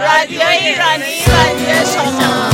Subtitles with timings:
[0.00, 2.49] رادیو ایرانی رادیو شما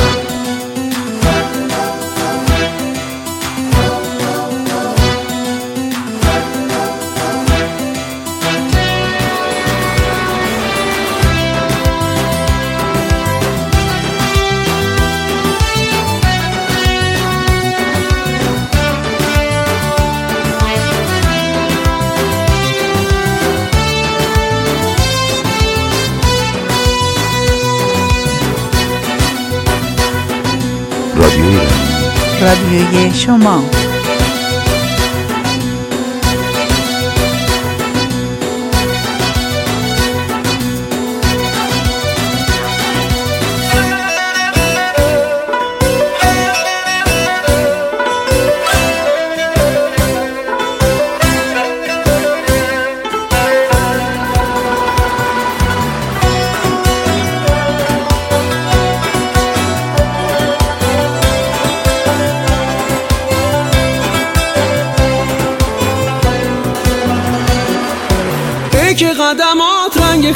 [32.56, 33.85] رادیوی شما که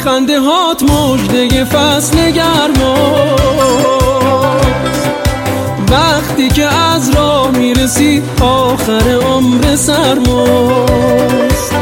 [0.03, 2.95] خنده هات مجده فصل گرما
[5.91, 11.75] وقتی که از راه می‌رسی آخر عمر سرماست.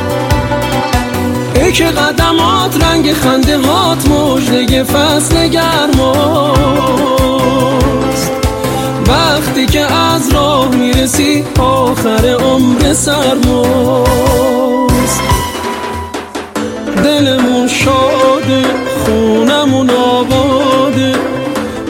[1.56, 5.92] ای که قدمات رنگ خنده هات مجده فصل گرماست.
[9.08, 14.10] وقتی که از راه می‌رسی آخر عمر سرماست.
[17.04, 17.59] دلمون
[18.50, 18.64] شاده
[19.06, 21.14] خونمون آباده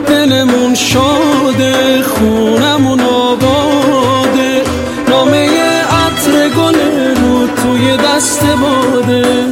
[0.07, 4.63] دلمون شاده خونمون آباده.
[5.09, 5.49] نامه
[5.83, 6.75] عطر گل
[7.21, 9.48] رو توی دست باده.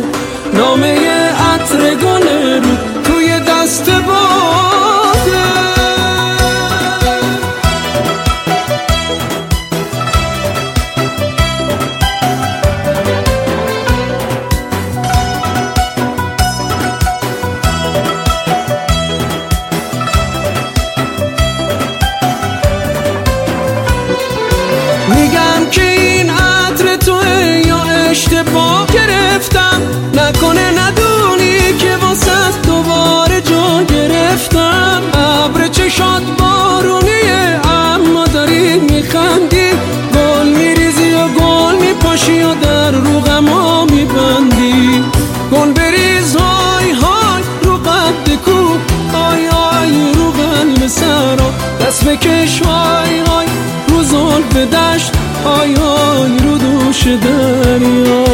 [57.16, 58.28] دریا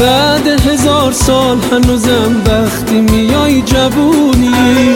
[0.00, 4.94] بعد هزار سال هنوزم وقتی میای جوونی.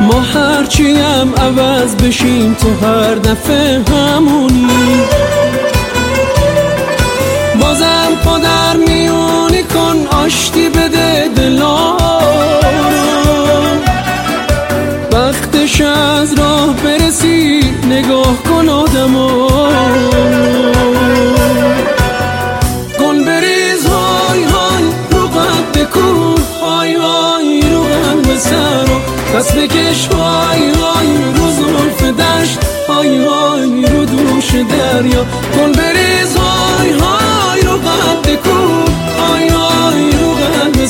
[0.00, 4.66] ما هرچی هم عوض بشیم تو هر دفعه همونی.
[10.30, 11.96] آشتی بده دلا
[15.12, 19.48] وقتش از راه برسی نگاه کن آدمو.
[23.00, 29.00] گل بریز های های رو قد کوه های های رو قلب سرا
[29.34, 30.06] دست بکش.
[30.06, 32.58] های های رو زلف دشت.
[32.88, 35.24] های های رو دوش دریا.
[35.56, 38.59] گل بریز های های رو قد رو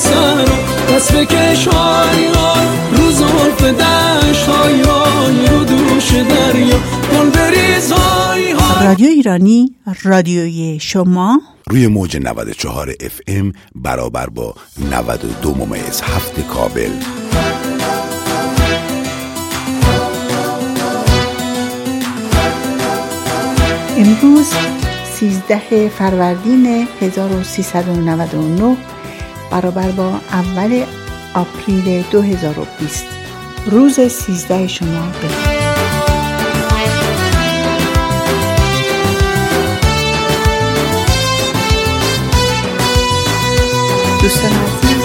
[0.01, 0.45] سرا
[0.91, 2.67] دست بکش های های
[2.97, 6.79] رو زلف دشت های های رو دوش دریا.
[7.13, 11.41] گل بریز های های رادیو ایرانی رادیوی شما.
[11.67, 14.55] روی موج 94 اف ام برابر با
[14.91, 16.91] 92 ممیز هفت کابل.
[23.97, 24.47] امروز
[25.15, 28.77] 13 فروردین 1399
[29.51, 30.85] برابر با اول
[31.35, 33.05] آپریل 2020
[33.67, 35.61] روز 13 شما بخیر
[44.23, 45.03] دوستان عزیز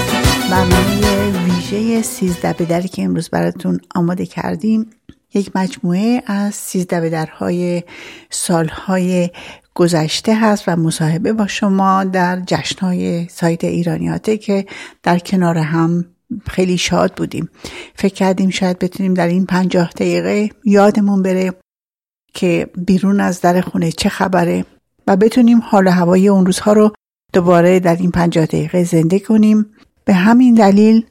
[0.51, 4.89] برنامه ویژه 13 بدری که امروز براتون آماده کردیم
[5.33, 7.83] یک مجموعه از 13 بدرهای
[8.29, 9.29] سالهای
[9.75, 14.65] گذشته هست و مصاحبه با شما در جشنهای سایت ایرانیاته که
[15.03, 16.05] در کنار هم
[16.49, 17.49] خیلی شاد بودیم.
[17.95, 21.53] فکر کردیم شاید بتونیم در این پنجاه دقیقه یادمون بره
[22.33, 24.65] که بیرون از در خونه چه خبره
[25.07, 26.91] و بتونیم حال هوای اون روزها رو
[27.33, 29.65] دوباره در این پنجاه دقیقه زنده کنیم.
[30.05, 31.05] به همین دلیل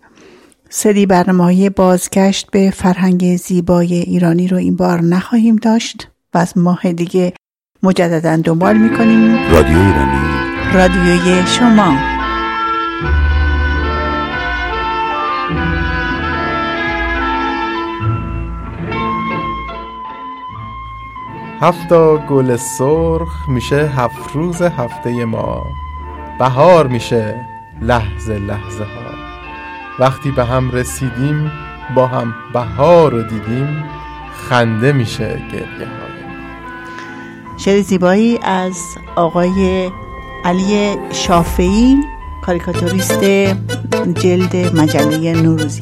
[0.70, 6.92] سری برنامه بازگشت به فرهنگ زیبای ایرانی رو این بار نخواهیم داشت و از ماه
[6.92, 7.32] دیگه
[7.84, 9.34] مجددا دنبال می‌کنیم.
[9.52, 10.24] رادیو ایرانی
[10.74, 11.96] رادیوی شما.
[21.60, 25.66] هفتا گل سرخ میشه هفت روز هفته ما.
[26.38, 27.46] بهار میشه
[27.82, 29.14] لحظه لحظه ها.
[29.98, 31.52] وقتی به هم رسیدیم
[31.94, 33.84] با هم بهار رو دیدیم
[34.48, 36.03] خنده میشه گریه های
[37.56, 38.78] شعر زیبایی از
[39.16, 39.90] آقای
[40.44, 41.96] علی شافعی
[42.42, 43.24] کاریکاتوریست
[44.22, 45.80] جلد مجله نوروزی.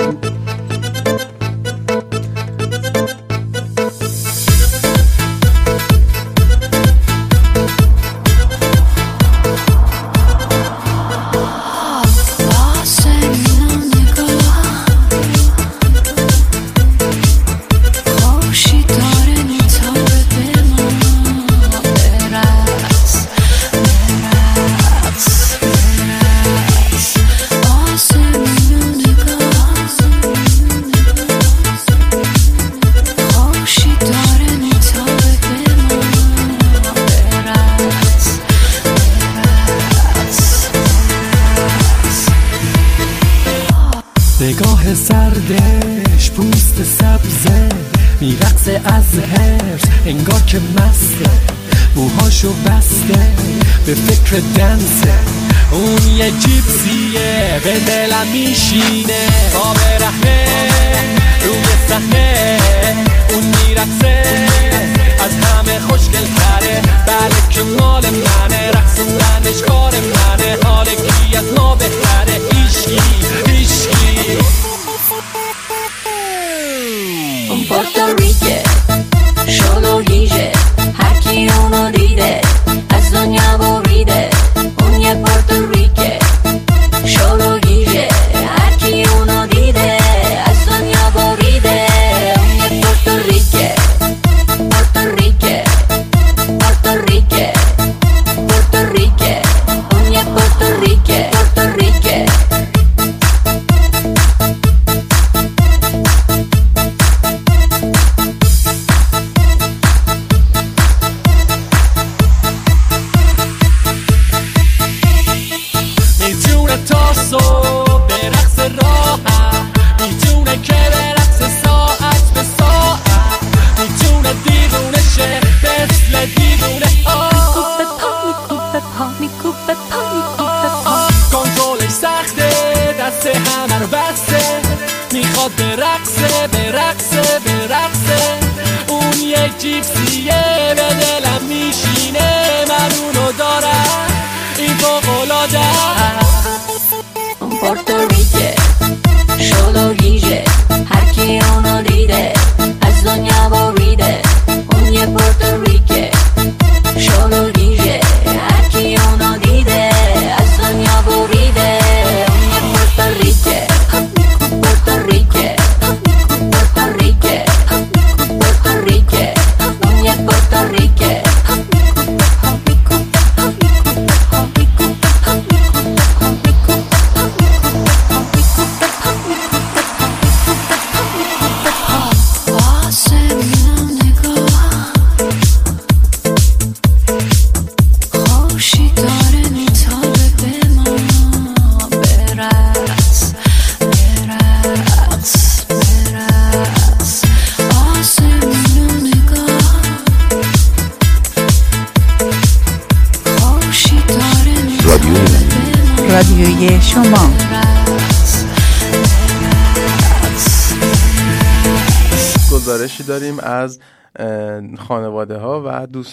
[65.25, 70.59] از همه خوشگل تره بله که مال منه رقصوندنش کار منه.
[70.65, 72.02] حال کی از ما بهتره؟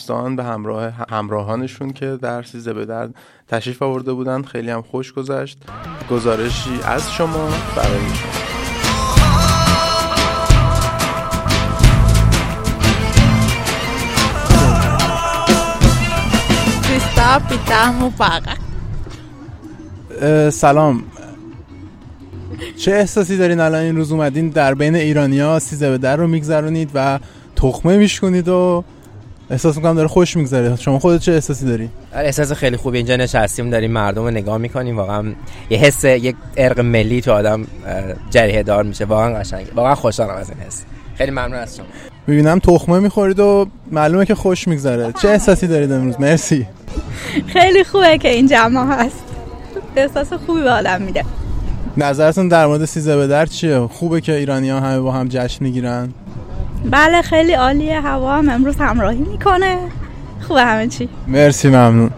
[0.09, 3.09] دوستان به همراه همراهانشون که در سیزده به در
[3.47, 4.41] تشریف آورده بودن.
[4.41, 5.57] خیلی هم خوش گذشت.
[6.11, 8.31] گزارشی از شما برای شما.
[20.49, 21.03] سلام.
[22.77, 26.91] چه احساسی دارین الان این روز اومدین در بین ایرانیا سیزه به در رو میگذرونید
[26.93, 27.19] و
[27.55, 28.83] تخمه میشکنید و
[29.51, 30.75] احساس می‌کنم داره خوش میگذره.
[30.75, 32.97] شما خودت چه احساسی داری؟ آره، احساس خیلی خوبی.
[32.97, 34.97] اینجا نشستیم داریم مردم رو نگاه می‌کنیم.
[34.97, 35.33] واقعا
[35.69, 37.67] یه حس یک ارق ملی تو آدم
[38.29, 39.05] جریه دار میشه.
[39.05, 40.83] واقعا قشنگه واقعا خوشحالم از این حس.
[41.15, 41.85] خیلی ممنون از شما.
[42.27, 45.13] می‌بینم تخمه می‌خورید و معلومه که خوش میگذره.
[45.21, 46.67] چه احساسی دارید امروز؟ مرسی.
[47.47, 49.23] خیلی خوبه که این جمع هست.
[49.95, 51.25] احساس خوبی به آدم میده.
[51.97, 55.63] نظرتون در مورد سیزه به در چیه؟ خوبه که ایرانی ها همه با هم جشن
[55.63, 56.09] می‌گیرن؟
[56.85, 59.77] بله خیلی عالیه هوا هم امروز همراهی می‌کنه.
[60.47, 61.09] خوبه همه چی.
[61.27, 62.11] مرسی ممنون.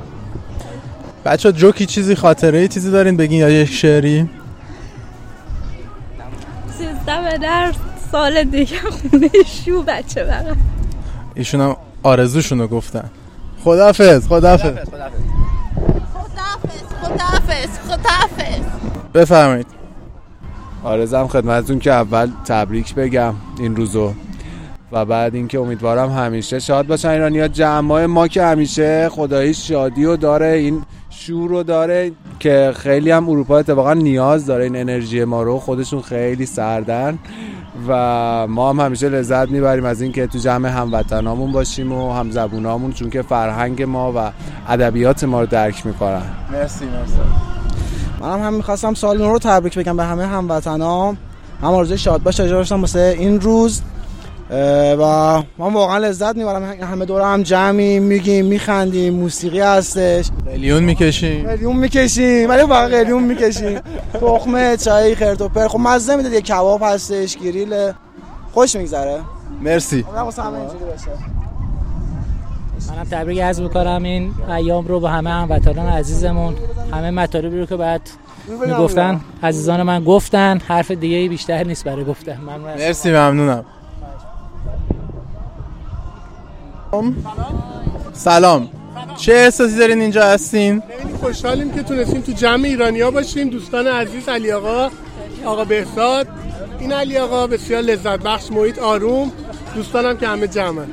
[1.25, 4.29] بچه جوکی چیزی خاطره چیزی دارین بگین یا یک شعری؟
[6.77, 7.73] سیزده به در
[8.11, 9.29] سال دیگه خونه
[9.65, 10.57] شو بچه برم
[11.35, 13.09] ایشون هم آرزوشونو گفتن.
[13.63, 14.89] خدافز خدافز خدافز
[17.03, 18.61] خدافز خدافز
[19.13, 19.67] بفرمایید.
[20.83, 24.13] آرزم خدمتتون که اول تبریک بگم این روزو.
[24.91, 27.47] و بعد اینکه امیدوارم همیشه شاد باشن ایرانیا.
[27.47, 33.29] جمعای ما که همیشه خدایی شادی و داره این شور رو داره که خیلی هم
[33.29, 35.59] اروپا اتفاقا نیاز داره این انرژی ما رو.
[35.59, 37.19] خودشون خیلی سردن
[37.87, 42.91] و ما هم همیشه لذت می‌بریم از اینکه تو جمع هموطنامون باشیم و هم زبونامون
[42.91, 44.31] چون که فرهنگ ما و
[44.69, 46.21] ادبیات ما رو درک می‌کنن.
[46.51, 47.13] مرسی مرسی.
[48.21, 51.17] منم هم می‌خواستم سال نو رو تبریک بگم به همه هموطنام.
[51.61, 53.81] هم آرزوی شاد باش داشتم واسه این روز.
[54.99, 55.03] و
[55.57, 56.63] من واقعا لذت می‌برم.
[56.63, 59.13] همه دور هم جمعی میگیم میخندیم.
[59.13, 60.29] موسیقی هستش.
[60.45, 61.47] قلیون می‌کشیم.
[61.47, 62.49] قلیون می‌کشیم.
[62.49, 63.79] ولی واقعا قلیون می‌کشیم.
[64.13, 65.67] تخمه چای خرت و پر.
[65.67, 67.91] خب مزه میده یه کباب هستش گریل.
[68.53, 69.19] خوش میگذره.
[69.61, 70.01] مرسی.
[70.01, 71.11] باشه.
[72.89, 74.03] منم تبریک عرض می‌کنم.
[74.03, 76.55] این ایام رو با همه هموطنان عزیزمون.
[76.93, 78.01] همه مطالبی رو که بعد
[78.67, 80.61] می‌گفتن عزیزان من گفتن.
[80.67, 82.37] حرف دیگه بیشتر نیست برای گفتن.
[82.37, 82.67] ممنون.
[82.67, 83.65] از مرسی ممنونم.
[88.13, 88.69] سلام.
[89.17, 93.49] چه احساسی دارین اینجا هستین؟ خیلی خوشحالیم که تونستیم تو جمع ایرانیا باشیم.
[93.49, 94.89] دوستان عزیز علی آقا
[95.45, 96.27] آقا بهزاد.
[96.79, 99.31] این علی آقا بسیار لذت بخش محیط آروم.
[99.75, 100.87] دوستانم که همه جمعن.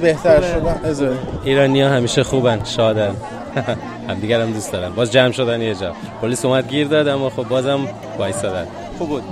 [0.00, 0.80] بهتر شدن.
[0.84, 1.12] ازه.
[1.44, 3.16] ایرانی ها همیشه خوبن شادن.
[4.08, 4.88] همدیگر هم دوست دارن.
[4.94, 5.92] باز جمع شدن یه جا.
[6.22, 7.80] پلیس اومد گیر داد اما خب بازم
[8.18, 8.66] وایسادن
[8.98, 9.22] خوب بود.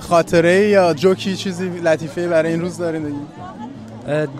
[0.00, 3.14] خاطره یا جوکی چیزی لطیفه برای این روز دارین؟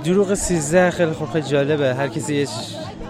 [0.04, 1.94] دروغ 13 خیلی خوب خیلی جالبه.
[1.94, 2.46] هر کسی یه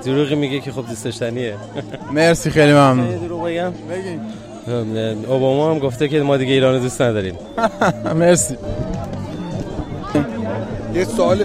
[0.04, 1.54] دروغی میگه که خب دوست داشتنیه
[2.14, 3.16] مرسی خیلی ممنون.
[3.16, 3.72] دروغ بگم.
[3.90, 4.20] بگین.
[5.28, 7.34] اوباما هم گفته که ما دیگه ایران دوست نداریم.
[8.20, 8.56] مرسی.
[10.94, 11.44] یه سوال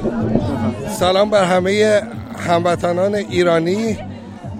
[1.00, 2.02] سلام بر همه
[2.48, 3.98] هموطنان ایرانی.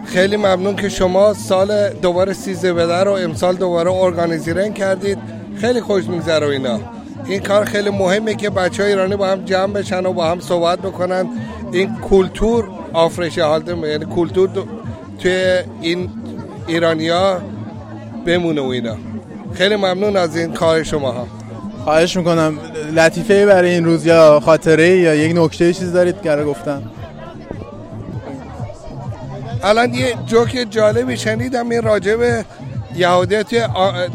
[0.06, 5.18] خیلی ممنون که شما سال دوباره سیزده بدر رو امسال دوباره ارگانیزیرن کردید.
[5.62, 6.80] خیلی خوش میگذره اینا.
[7.26, 10.40] این کار خیلی مهمه که بچه های ایرانی با هم جمع بشن و با هم
[10.40, 11.28] صحبت بکنن.
[11.72, 14.50] این کلتور آفرشه حالت یعنی کلتور
[15.20, 16.10] توی این
[16.68, 17.42] ایرانیا
[18.26, 18.96] بمونه و اینا.
[19.54, 21.28] خیلی ممنون از این کار شما ها
[21.84, 22.58] خواهش می‌کنم.
[22.96, 26.84] لطیفه برای این روز یا خاطره یا یک نکته چیزی دارید که گفتم
[29.64, 32.46] الان یه جوک جالبی شنیدم این راجع به
[32.96, 33.64] یهودی توی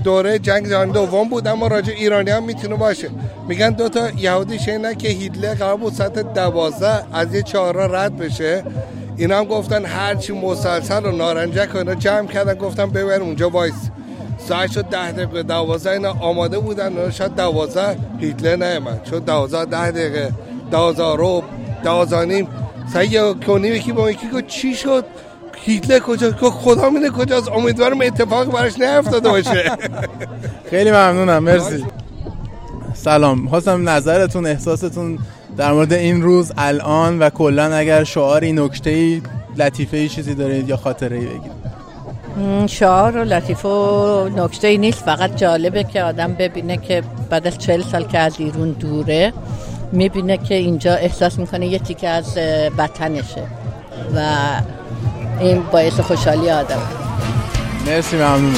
[0.04, 3.08] دوره جنگ جهانی دوم بود اما راجع ایرانی هم می‌تونه باشه.
[3.48, 8.16] میگن دو تا یهودی شنیدن که هیتلر قرار بود ساعت دوازده از یه چهارراه رد
[8.16, 8.64] بشه.
[9.16, 13.74] اینا هم گفتن هرچی مسلسل و نارنجک و اینا جمع کردن گفتن ببرن اونجا وایس.
[14.38, 16.98] ساعت شد ده دقیقه دوازده اینا آماده بودن.
[16.98, 20.32] اینا شاید دوازده هیتلر نیامد شد دوازده ده دقیقه
[20.70, 21.42] دوازده رو
[21.84, 22.48] دوازده نیم.
[22.92, 25.04] سعی یه کنی یکی با یکی چی شد؟
[25.64, 27.48] هیتلر کجا خدا میده کجاست.
[27.48, 29.72] امیدوارم اتفاق براش نیفتاده باشه.
[30.70, 31.38] خیلی ممنونم.
[31.38, 31.84] مرسی.
[32.94, 33.48] سلام.
[33.48, 35.18] خواستم نظرتون احساستون
[35.56, 39.20] در مورد این روز الان و کلا اگر شعاری نکته
[39.56, 41.58] لطیفه چیزی دارید یا خاطره ای بگید
[42.66, 45.04] شعار و لطیفه و نکته نیست.
[45.04, 49.32] فقط جالبه که آدم ببینه که بعد از چهل سال که از ایرون دوره
[49.92, 53.42] می‌بینه که اینجا احساس می‌کنه یه تیکه از اه، وطنشه.
[54.14, 54.20] و
[55.40, 56.82] این باعث خوشحالی آدم.
[57.86, 58.54] مرسی ممنونم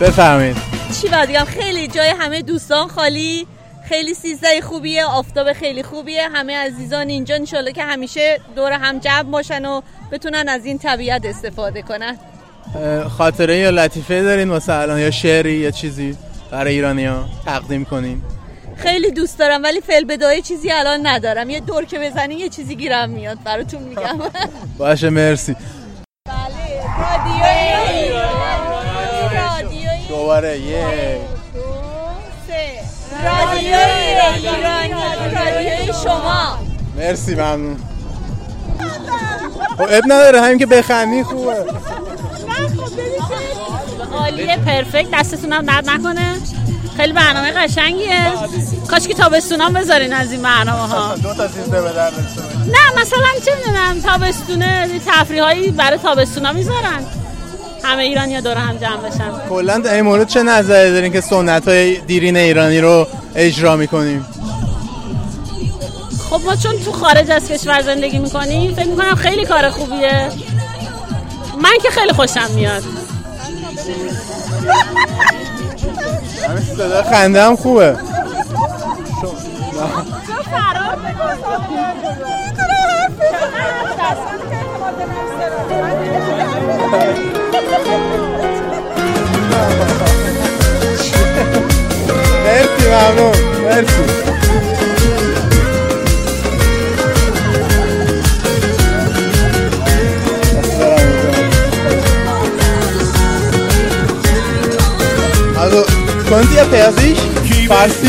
[0.00, 0.56] بفرمایید.
[1.00, 3.46] چی باید بگم؟ خیلی جای همه دوستان خالی.
[3.88, 6.28] خیلی سیزده خوبیه آفتاب خیلی خوبیه.
[6.28, 7.34] همه عزیزان اینجا.
[7.34, 9.80] انشالله که همیشه دور هم جمع باشن و
[10.12, 12.16] بتونن از این طبیعت استفاده کنن.
[13.18, 16.16] خاطره یا لطیفه دارین الان؟ یا شعری یا چیزی
[16.50, 18.22] برای ایرانی ها تقدیم کنین؟
[18.82, 21.50] خیلی دوست دارم ولی فعل بدایه چیزی الان ندارم.
[21.50, 23.38] یه دور که بزنی یه چیزی گیرم میاد.
[23.44, 24.18] براتون میگم.
[24.78, 25.56] باشه مرسی.
[29.36, 31.20] رادیوی دوباره یه.
[33.24, 34.48] رادیوی ایرانی.
[35.34, 36.58] رادیوی شما
[36.96, 37.76] مرسی ممنون.
[39.76, 41.64] خب اب نداره همین که بخندی خوبه.
[44.12, 45.08] عالیه پرفکت.
[45.12, 46.34] دستتونم درد نکنه.
[46.96, 48.32] خیلی برنامه قشنگیه.
[48.90, 51.88] کاش که تابستونام بذارین از این برنامه ها دو تا سیزده به
[52.66, 57.06] نه مثلا چه می‌دونم تابستونه تفریح هایی برای تابستونا می‌ذارن.
[57.84, 59.48] همه ایرانی ها دور هم جمع بشن.
[59.48, 64.26] کلا در این مورد چه نظری دارین که سنت های دیرین ایرانی رو اجرا می‌کنیم؟
[66.30, 70.28] خب ما چون تو خارج از کشور زندگی می‌کنیم فکر می‌کنم خیلی کار خوبیه.
[71.62, 72.82] من که خیلی خوشم میاد.
[76.76, 77.96] صدا خنده هم خوبه.
[86.92, 87.29] مرسی
[106.30, 107.18] Ihr Persisch?
[107.68, 108.06] Farsi?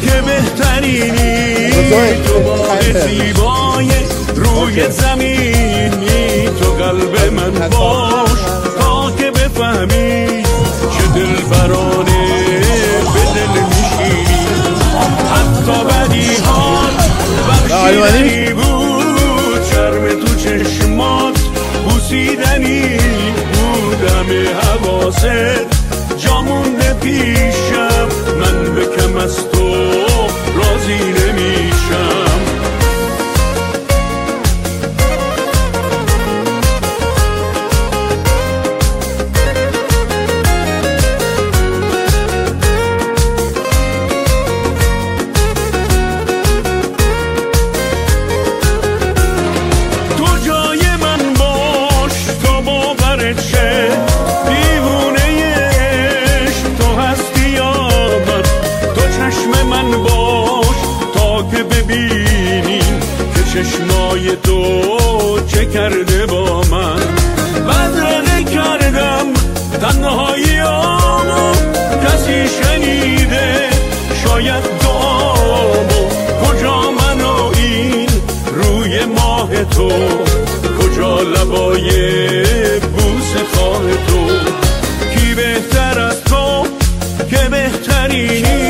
[0.00, 1.70] که بهترینی
[2.24, 2.38] تو
[3.06, 3.90] زیبای
[4.34, 8.40] روی زمینی تو قلب من باش
[8.80, 10.42] تا که بفهمی
[10.92, 12.28] که دل برانه
[13.14, 14.38] به دل میشینی.
[15.34, 16.96] حتی بدی هات
[17.48, 21.38] بخشیدنی بود شرم تو چشمات
[21.84, 22.96] بوسیدنی
[23.52, 25.87] بود همه حواست.
[27.18, 27.67] triste.
[74.58, 76.08] شاید دعامو
[76.44, 78.08] کجا من و این
[78.52, 79.90] روی ماه تو؟
[80.80, 81.90] کجا لبای
[82.80, 84.28] بوس خواه تو؟
[85.14, 86.66] کی بهتر از تو
[87.30, 88.67] که بهترینی؟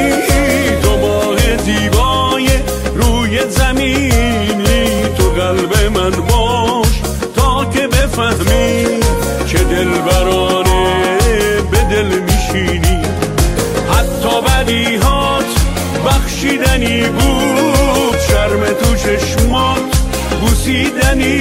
[19.08, 19.96] چشمات
[20.40, 21.38] بوسیدنی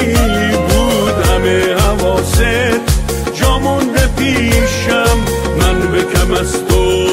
[0.68, 2.42] بود همه حواست
[3.34, 5.18] جامونده پیشم
[5.60, 7.07] من به کم از تو.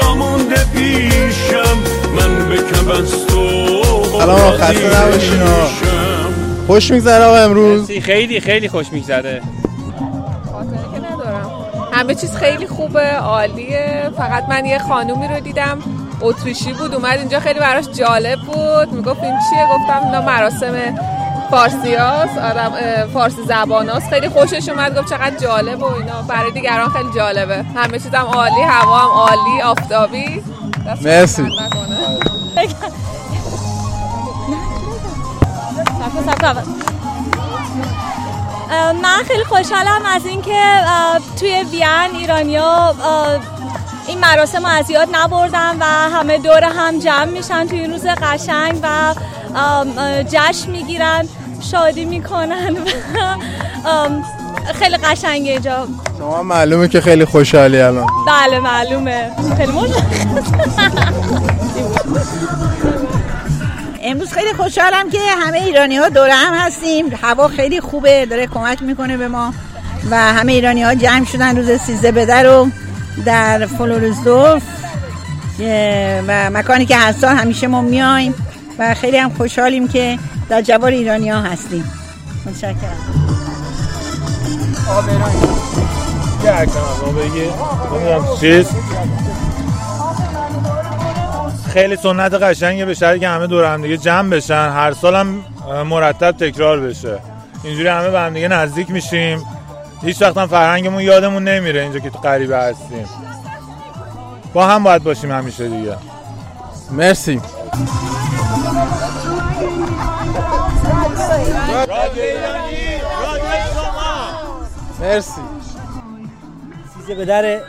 [0.00, 1.78] جامونده پیشم
[2.16, 3.44] من به کم از تو
[4.18, 5.40] سلام آقا، خسته نباشین.
[6.66, 7.90] خوش میگذره آقا امروز.
[7.90, 9.42] خیلی خیلی خوش میگذره.
[11.92, 14.10] همه چیز خیلی خوبه عالیه.
[14.16, 15.78] فقط من یه خانومی رو دیدم.
[16.20, 18.92] اتریشی بود اومد اینجا خیلی براش جالب بود.
[18.92, 20.74] می‌گفت این چیه؟ گفتم اینا مراسم
[21.54, 22.72] فارسی هاست آدم
[23.12, 24.08] فارسی زبان هاست.
[24.08, 26.22] خیلی خوشش اومد گفت چقدر جالب و اینا.
[26.22, 27.64] برای دیگران خیلی جالبه.
[27.76, 30.42] همه چیزم عالی هوا هم عالی آفتابی.
[31.02, 31.42] مرسی.
[39.02, 40.60] من خیلی خوشحالم از اینکه
[41.40, 42.94] توی وین ایرانیا
[44.06, 48.80] این مراسم از یاد نبردن و همه دور هم جمع میشن توی این روز قشنگ
[48.82, 49.14] و
[50.30, 51.28] جشن می‌گیرن.
[51.70, 54.24] شادی می‌کنن و ام،
[54.74, 55.88] خیلی قشنگه اینجا.
[56.18, 58.06] شما معلومه که خیلی خوشحالی الان.
[58.26, 59.30] بله معلومه.
[59.56, 60.02] خیلی مشخص
[64.02, 67.06] امروز خیلی خوشحالم که همه ایرانی ها دور هم هستیم.
[67.22, 69.54] هوا خیلی خوبه داره کمک می‌کنه به ما
[70.10, 72.68] و همه ایرانی ها جمع شدن روز سیزده بده رو
[73.24, 74.62] در فلورزدورف
[76.28, 78.34] و مکانی که هر سال همیشه ما میایم
[78.78, 80.18] و خیلی هم خوشحالیم که
[80.48, 81.92] در جوار ایرانی ها هستیم.
[82.46, 82.96] متشکرم.
[91.72, 94.70] خیلی سنت قشنگه به شرطی که همه دور هم دیگه جمع بشن.
[94.74, 95.44] هر سال هم
[95.86, 97.18] مرتب تکرار بشه.
[97.62, 99.44] اینجوری همه به هم دیگه نزدیک میشیم.
[100.02, 103.08] هیچ وقت هم فرهنگمون یادمون نمیره اینجا که تو غریبه هستیم.
[104.54, 105.96] با هم باید باشیم همیشه دیگه.
[106.90, 107.40] مرسی.
[115.00, 115.40] مرسی.
[117.00, 117.60] سیزه به در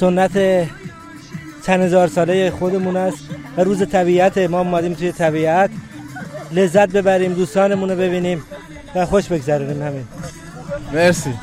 [0.00, 0.32] سنت
[1.66, 3.18] چند هزار ساله خودمون است
[3.56, 5.70] و روز طبیعت ما اومدیم توی طبیعت.
[6.52, 8.44] لذت ببریم دوستانمون رو ببینیم
[8.94, 9.82] و خوش بگذرونیم.
[9.82, 10.04] همین.
[10.92, 11.34] مرسی.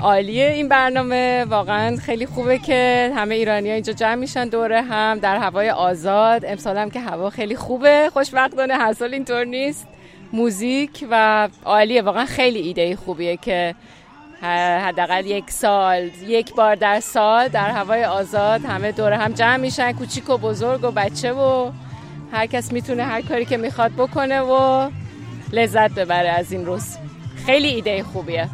[0.00, 1.44] عالیه این برنامه.
[1.44, 6.44] واقعا خیلی خوبه که همه ایرانی ها اینجا جمع میشن دوره هم در هوای آزاد.
[6.44, 8.10] امسال هم که هوا خیلی خوبه.
[8.12, 9.86] خوشبختانه هر سال اینطور نیست.
[10.32, 12.02] موزیک و عالیه.
[12.02, 13.74] واقعا خیلی ایده خوبیه که
[14.86, 19.92] حداقل یک سال یک بار در سال در هوای آزاد همه دوره هم جمع میشن.
[19.92, 21.70] کوچیک و بزرگ و بچه و
[22.32, 24.90] هر کس می‌تونه هر کاری که می‌خواد بکنه و
[25.52, 26.96] لذت ببره از این روز.
[27.46, 28.48] خیلی ایده خوبیه.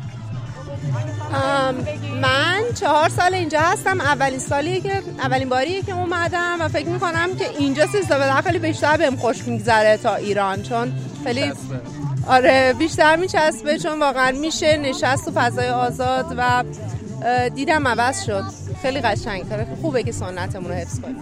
[2.23, 4.01] من چهار سال اینجا هستم.
[4.01, 8.59] اولین سالیه که اولین باریه که اومدم و فکر می‌کنم که اینجا سیزده به خیلی
[8.59, 10.93] بیشتر بهم خوش میگذره تا ایران چون
[11.25, 11.53] خیلی
[12.27, 16.65] آره بیشتر میچسبه چون واقعا میشه نشست تو فضای آزاد و
[17.55, 18.45] دیدم عوض شد.
[18.83, 19.43] خیلی قشنگ.
[19.49, 21.17] خیلی خوبه که سنتمون رو حفظ کنیم.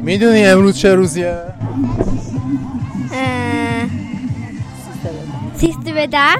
[0.00, 1.42] می‌دونی امروز چه روزیه؟
[5.56, 6.36] سیستی به در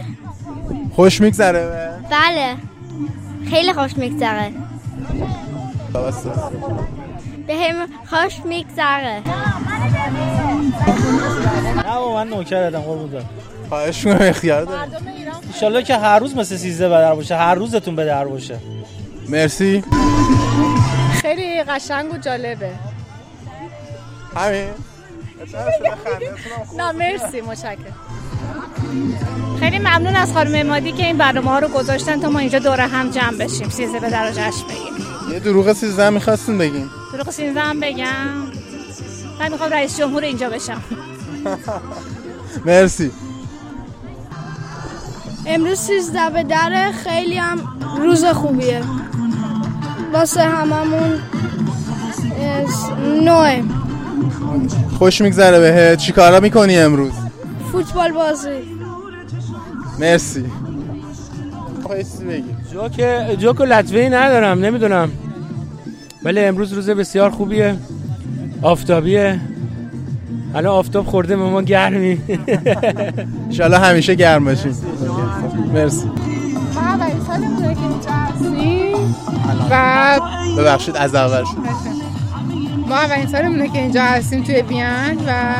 [0.92, 2.57] خوش میگذره؟ بله.
[3.50, 4.52] خیلی خوش میگذره.
[7.46, 9.22] به هم خوش میگذره.
[11.76, 13.28] نه بابا من نوکر دادم قربون دارم
[13.68, 14.92] خواهش می‌کنم اختیار داری
[15.55, 18.59] انشالله که هر روز مثل سیزده به در باشه هر روزتون به در باشه.
[19.28, 19.85] مرسی.
[21.22, 22.70] خیلی قشنگ و جالبه.
[24.37, 24.68] همین.
[26.78, 28.12] نه مرسی متشکرم.
[29.61, 32.81] خیلی ممنون از خانم امادی که این برنامه ها رو گذاشتن تا ما اینجا دور
[32.81, 33.68] هم جمع بشیم.
[33.68, 35.33] سیزده به در جشن بگیریم.
[35.33, 36.90] یه دروغ سیزده می‌خواستیم بگیم.
[37.12, 38.07] دروغ سیزده هم بگم.
[39.40, 40.83] من می‌خوام رئیس جمهور اینجا بشم.
[42.66, 43.11] مرسی.
[45.46, 47.59] امروز سیزده به در خیلی هم
[47.98, 48.83] روز خوبیه.
[50.12, 51.20] واسه هممون
[53.24, 53.62] نوه.
[54.98, 55.98] خوش میگذره بهت.
[55.98, 57.12] چیکارا می‌کنی امروز؟
[57.72, 58.81] فوتبال بازی.
[59.98, 60.44] مرسی.
[62.72, 63.05] جوک
[63.38, 65.11] جوک لطفه ندارم نمی‌دونم.
[66.24, 67.76] ولی امروز روز بسیار خوبیه.
[68.62, 69.40] آفتابیه.
[70.55, 72.18] الان آفتاب خورده به ما گرمی.
[73.46, 74.76] انشالله همیشه گرم باشیم.
[75.74, 76.11] مرسی.
[79.70, 80.20] و
[80.59, 81.44] ببخشید از اول.
[82.88, 85.55] ما اولین سالمونه که اینجا هستیم توی بیان و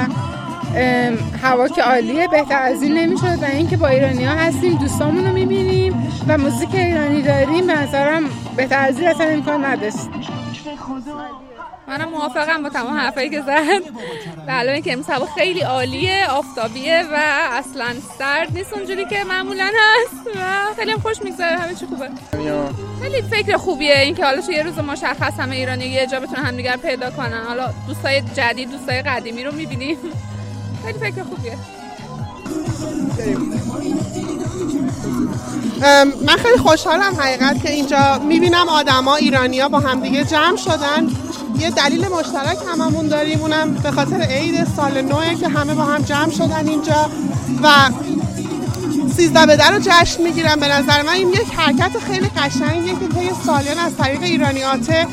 [1.43, 5.33] هوا که عالیه بهتر از این نمی‌شد و اینکه با ایرانی ها هستیم دوستامون رو
[5.33, 8.23] می‌بینیم و موزیک ایرانی داریم به نظرم
[8.57, 10.09] بهتر از این اصلا امکان نداشت.
[11.89, 13.83] منم موافقم با تمام حرفایی که زد.
[14.47, 17.17] به علاوه اینکه امروز هوا خیلی عالیه آفتابیه و
[17.53, 17.87] اصلا
[18.19, 21.57] سرد نیست اونجوری که معمولا هست و خیلی خوش میگذره.
[21.57, 22.09] همه چی خوبه.
[23.03, 26.77] خیلی فکر خوبیه اینکه حالا توی یه روز مشخص همه ایرانی یه جا بتونن همدیگر
[26.77, 27.43] پیدا کنن.
[27.49, 29.97] حالا دوستای جدید دوستای قدیمی رو می‌بینیم.
[30.85, 31.57] خیلی فکر خوبیه.
[36.27, 41.09] من خیلی خوشحالم حقیقت که اینجا می‌بینم آدما ایرانیا با همدیگه جمع شدن.
[41.59, 46.03] یه دلیل مشترک هممون داریم اونم به خاطر عید سال نوه که همه با هم
[46.03, 47.11] جمع شدن اینجا
[47.63, 47.91] و
[49.17, 53.31] سیزده به رو جشن می‌گیرم به نظر من این یک حرکت خیلی قشنگیه که طی
[53.47, 55.07] سالیان از طریق ایرانیات اه،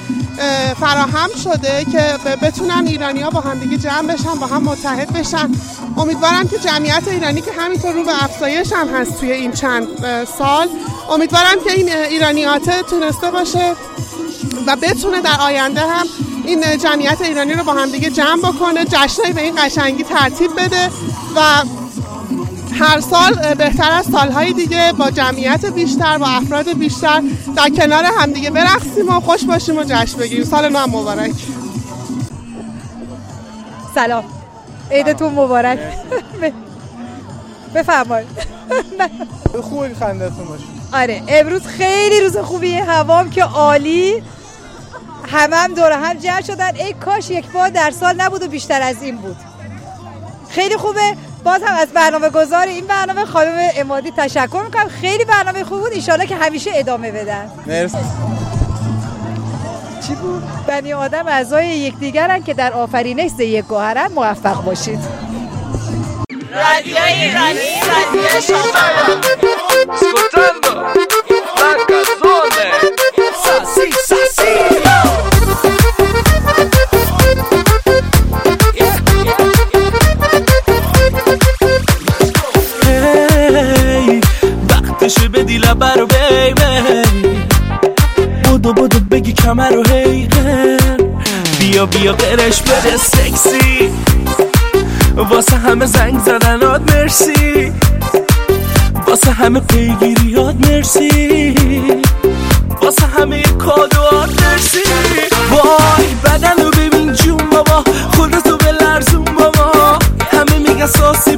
[0.80, 5.52] فراهم شده که بتونن ایرانی ها با هم دیگه جمع بشن با هم متحد بشن.
[5.98, 9.88] امیدوارم که جمعیت ایرانی که همینطور رو به افزایش هم هست توی این چند
[10.38, 10.68] سال
[11.10, 13.74] امیدوارم که این ایرانیات تونسته باشه
[14.68, 16.06] و بتونه در آینده هم
[16.46, 20.90] این جمعیت ایرانی رو با هم دیگه جمع بکنه جشنایی به این قشنگی ترتیب بده
[21.36, 21.64] و
[22.74, 27.24] هر سال بهتر از سالهای دیگه با جمعیت بیشتر با افراد بیشتر
[27.56, 30.44] در کنار همدیگه برقصیم و خوش باشیم و جشن بگیریم.
[30.44, 31.32] سال نو هم مبارک.
[33.96, 34.24] سلام.
[34.92, 35.80] عیدتون مبارک.
[37.76, 38.28] بفرمایید.
[39.70, 40.64] خوبی خندتون باشه.
[40.94, 42.84] آره امروز خیلی روز خوبیه.
[42.84, 44.24] هوام که عالی.
[45.28, 46.76] همه هم دور هم جمع شدن.
[46.76, 49.38] ای کاش یک بار در سال نبود و بیشتر از این بود.
[50.50, 51.16] خیلی خوبه.
[51.44, 54.88] باز هم از برنامه گذار این برنامه خانم امادی تشکر می‌کنم.
[55.02, 55.92] خیلی برنامه خوب بود.
[55.92, 57.52] ایشالا که همیشه ادامه بدن.
[57.68, 57.98] مرسی.
[60.08, 65.00] چی بود؟ بنی آدم اعضای یکدیگرن که در آفرینش ز یک گوهرن موفق باشید.
[66.56, 68.64] رادیو ایرانی رادیو شما
[89.50, 90.28] کمر رو هی
[91.60, 93.90] بیا بیا برش بده سکسی.
[95.16, 97.74] واسه همه زنگ زدنات مرسی.
[99.08, 101.56] واسه همه پیگیریات مرسی.
[102.82, 104.80] واسه همه کادوات مرسی.
[105.52, 107.84] وای بدن رو ببین جون بابا.
[108.16, 110.00] خودتو به لرزون بابا.
[110.32, 111.29] همه میگن ساسی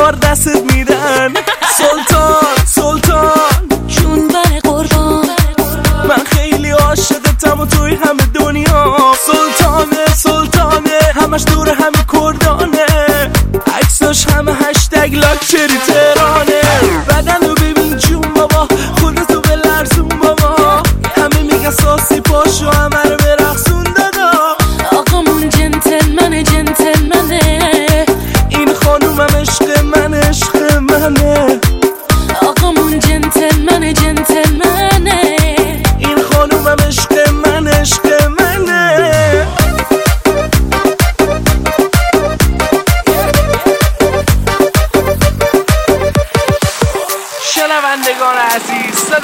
[0.00, 0.59] acordasse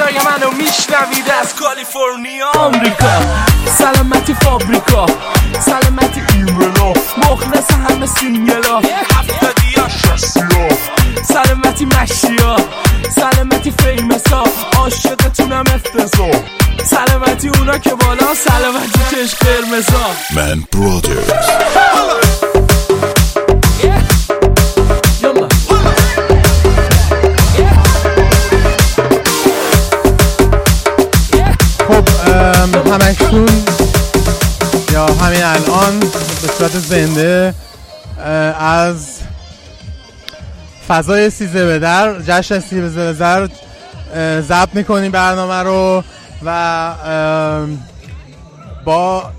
[0.07, 2.51] صدای منو میشنوید از کالیفرنیا.
[2.55, 3.21] آمریکا.
[3.79, 5.07] سلامتی فابریکا.
[5.61, 8.79] سلامتی ایملا مخلص همه سینگلا.
[8.79, 10.69] هفتادی یا شستیا
[11.25, 12.57] سلامتی مشیا.
[13.15, 14.45] سلامتی فیمسا
[14.79, 16.31] عاشقتونم افتضا
[16.85, 20.07] سلامتی اونا که بالا سلامتی چش قرمزا.
[20.31, 22.46] Man Brothers.
[35.27, 37.55] همین الان به صورت زنده
[38.61, 39.19] از
[40.89, 43.49] فضای سیزه به در جشن سیزه به در
[44.41, 46.05] ضبط می‌کنیم برنامه رو
[46.45, 46.93] و
[48.85, 49.31] با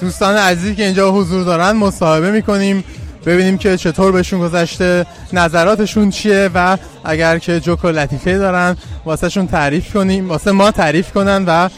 [0.00, 2.84] دوستان عزیزی که اینجا حضور دارن مصاحبه می‌کنیم
[3.26, 9.28] ببینیم که چطور بهشون گذشته نظراتشون چیه و اگر که جوک و لطیفه دارن واسه
[9.28, 11.68] شون تعریف کنیم واسه ما تعریف کنن و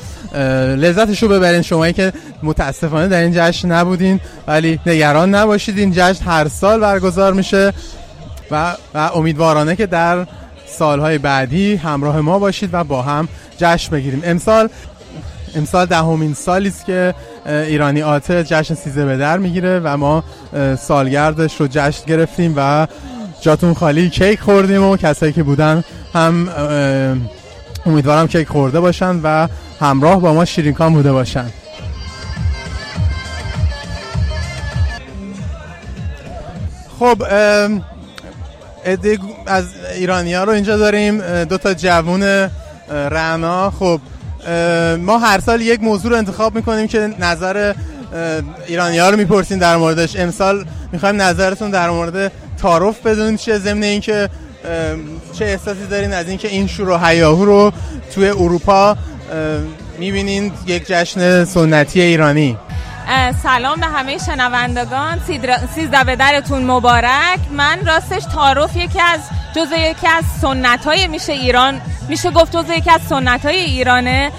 [0.77, 1.63] لذتش رو ببرین.
[1.63, 2.13] شمایی که
[2.43, 5.79] متاسفانه در این جشن نبودین ولی نگران نباشید.
[5.79, 7.73] این جشن هر سال برگزار میشه
[8.51, 10.27] و, و امیدوارانه که در
[10.67, 14.23] سالهای بعدی همراه ما باشید و با هم جشن بگیریم.
[14.25, 14.69] امسال
[15.57, 17.15] امسال دهمین سالی است که
[17.47, 20.25] ایرانی آته جشن سیزه به در می‌گیره و ما
[20.79, 22.87] سالگردش رو جشن گرفتیم و
[23.41, 26.49] جاتون خالی کیک خوردیم و کسایی که بودن هم
[27.87, 29.49] امیدوارم کیک خورده باشن و
[29.81, 31.47] همراه با ما شیرینکان بوده باشن.
[36.99, 37.23] خب
[38.87, 39.65] عده از
[40.09, 42.51] ها رو اینجا داریم دو تا جوون
[42.91, 43.71] رعنا.
[43.71, 44.01] خب
[44.99, 47.75] ما هر سال یک موضوع رو انتخاب می‌کنیم که نظر
[48.67, 50.17] ایرانی ها رو می‌پرسیم در موردش.
[50.17, 54.29] امسال می‌خوایم نظرتون در مورد تعارف بدون چه ضمن اینکه
[55.39, 57.73] چه احساسی دارین از اینکه این شور و هیاهو رو
[58.15, 58.97] توی اروپا
[59.99, 62.59] می‌بینین یک جشن سنتی ایرانی؟
[63.43, 65.21] سلام به همه شنوندگان.
[65.75, 67.39] سیزده به درتون مبارک.
[67.57, 69.21] من راستش تعارف یکی از
[69.57, 74.33] جزء یکی از سنت های میشه ایران میشه گفت جزء یکی از سنت های ایرانه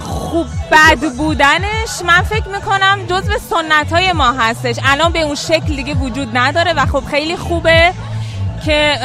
[0.00, 1.90] خوب بد بودنش.
[2.06, 4.76] من فکر می‌کنم جزء سنت های ما هستش.
[4.84, 7.92] الان به اون شکل دیگه وجود نداره و خب خیلی خوبه.
[8.64, 8.98] که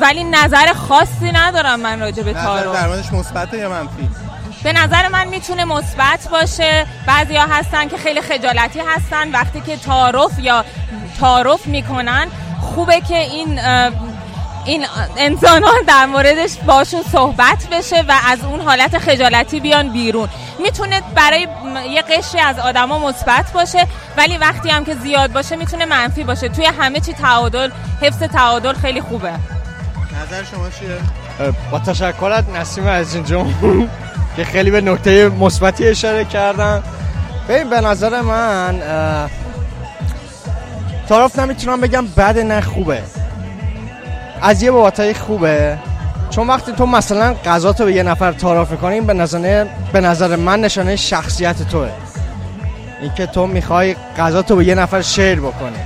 [0.00, 4.08] ولی نظر خاصی ندارم من راجع به نظر تعارف در موردش مثبته یا منفی؟
[4.64, 6.86] به نظر من می‌تونه مثبت باشه.
[7.06, 9.30] بعضیا هستن که خیلی خجالتی هستن.
[9.32, 10.64] وقتی که تعارف یا
[11.20, 12.28] تعارف می‌کنن
[12.60, 13.60] خوبه که این
[14.68, 20.28] این انسان ها در موردش باشون صحبت بشه و از اون حالت خجالتی بیان بیرون.
[20.62, 21.48] می‌تونه برای
[21.90, 26.48] یه قشری از آدما مثبت باشه ولی وقتی هم که زیاد باشه می‌تونه منفی باشه.
[26.48, 27.70] توی همه چی تعادل
[28.02, 29.30] حفظ تعادل خیلی خوبه.
[29.30, 33.54] نظر شما چیه؟ با تشکر از نسیم عزیز جون
[34.36, 36.82] که خیلی به نکته مثبتی اشاره کردن.
[37.48, 38.80] ببین به نظر من
[41.08, 43.02] تعارف نمی‌تونم بگم بد نه خوبه.
[44.42, 45.78] از یه بابتای خوبه.
[46.30, 50.36] چون وقتی تو مثلا غذا تو به یه نفر تعارف می‌کنی به نظر به نظر
[50.36, 51.88] من نشانه شخصیت توه.
[53.00, 55.78] اینکه تو می‌خوای غذا تو به یه نفر شیر بکنی.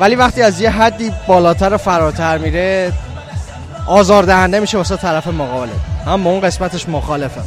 [0.00, 2.92] ولی وقتی از یه حدی بالاتر و فراتر میره
[3.86, 5.72] آزاردهنده میشه واسه طرف مقابله
[6.06, 7.40] هم با اون قسمتش مخالفه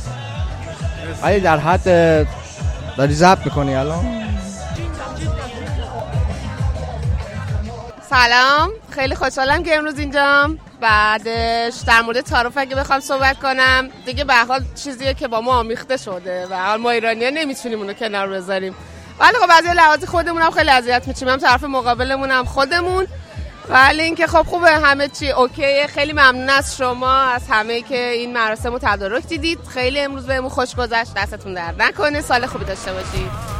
[1.23, 1.84] ولی در حد
[2.97, 4.06] داری ضبط می‌کنی الان؟
[8.13, 8.71] سلام.
[8.91, 10.60] خیلی خوشحالم که امروز اینجام.
[10.82, 15.60] بعدش در مورد تعارف اگه بخوام صحبت کنم دیگه به حال چیزیه که با ما
[15.60, 18.76] آمیخته شده و حال ما ایرانی‌ها نمی‌تونیم اونو کنار بذاریم.
[19.19, 21.28] ولی خب از لحاظ خودمون هم خیلی اذیت میشیم.
[21.28, 23.08] هم طرف مقابلمون هم خودمون.
[23.69, 25.88] ولی اینکه خب خوبه همه چی اوکیه.
[25.88, 29.60] خیلی ممنون از شما از همه که این مراسم رو تدارک دیدید.
[29.73, 31.13] خیلی امروز بهمون خوش گذشت.
[31.13, 32.21] دستتون درد نکنه.
[32.21, 33.52] سال خوبی داشته باشید.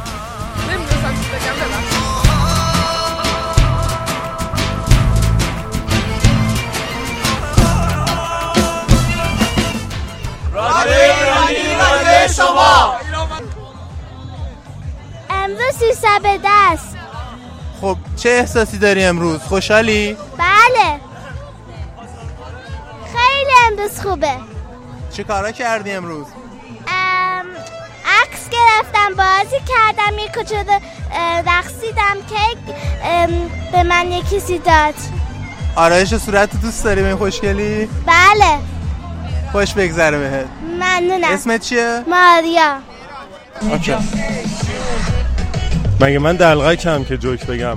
[15.30, 16.96] امروز سیسه به دست.
[17.80, 21.00] خب چه احساسی داری امروز؟ خوشحالی؟ بله.
[23.12, 24.36] خیلی امروز خوبه.
[25.12, 26.26] چه کارا کردی امروز؟
[26.88, 27.46] ام،
[28.22, 30.64] عکس گرفتم بازی کردم یک کجا
[31.46, 34.94] رقصیدم کیک ام، به من یکی داد.
[35.76, 38.58] آرایش صورت دوست داری به این خوشگلی؟ بله.
[39.54, 40.46] خوش بگذره بهت.
[40.80, 41.28] ممنونم.
[41.32, 42.76] اسمت چیه؟ ماریا.
[43.70, 43.94] اوکی
[46.00, 47.76] مگه من دلغکم که جوک بگم؟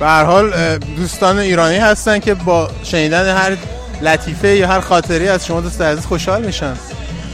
[0.00, 3.56] به هر حال دوستان ایرانی هستن که با شنیدن هر
[4.02, 6.74] لطیفه یا هر خاطری از شما دوست عزیز خوشحال میشن.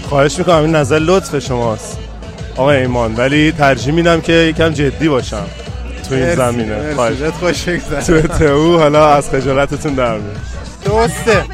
[0.08, 1.98] خواهش می‌کنم این نظر لطف شماست.
[2.56, 5.46] آقای ایمان ولی ترجیح میدم که یکم جدی باشم
[6.08, 6.76] تو این مرسی، زمینه.
[6.76, 7.22] مرسی، خواهش.
[7.40, 8.22] خوش بگذره.
[8.22, 10.36] تو تو حالا از خجالتتون در میاد.
[10.84, 11.44] درسته.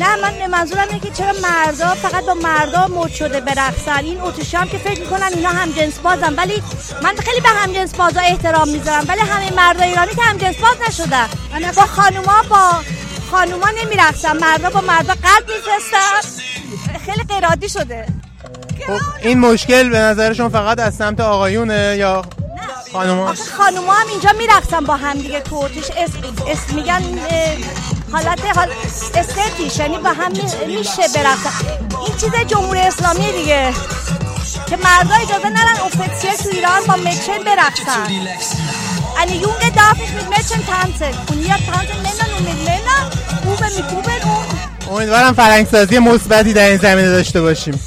[0.00, 4.56] نه من منظورم اینه که چرا مردا فقط با مردا مد شده برقصن این اتوشی
[4.56, 6.34] هم که فکر می‌کنن اینا هم جنس بازن.
[6.34, 6.62] ولی
[7.02, 9.04] من خیلی به هم جنس بازا احترام می‌ذارم.
[9.08, 11.28] ولی همه مردا ایرانی که هم جنس باز نشدن.
[11.76, 12.70] با خانوما با
[13.30, 14.36] خانوما نمیرقصن.
[14.36, 16.28] مردا با مردا قلب میفرستن.
[17.06, 18.06] خیلی غیر عادی شده.
[18.86, 22.24] خب این مشکل به نظرشون فقط از سمت آقایونه یا
[22.92, 27.02] خانوما خانوما هم اینجا میرقصن با هم دیگه تو اتوش اسم, اسم میگن
[28.12, 28.68] حالت حال
[29.14, 31.66] استتیش یعنی با هم می- میشه برقصن
[32.06, 33.72] این چیز جمهوری اسلامی دیگه
[34.68, 38.06] که مردا اجازه نرن اوفیسیل تو ایران با مچن برقصن
[39.22, 41.12] Eine Junge darf nicht mit Mädchen tanzen.
[41.30, 43.04] Und hier tanzen Männer nur mit Männern.
[43.44, 47.80] Buben mit Buben und امیدوارم فرهنگسازی مثبتی در این زمینه داشته باشیم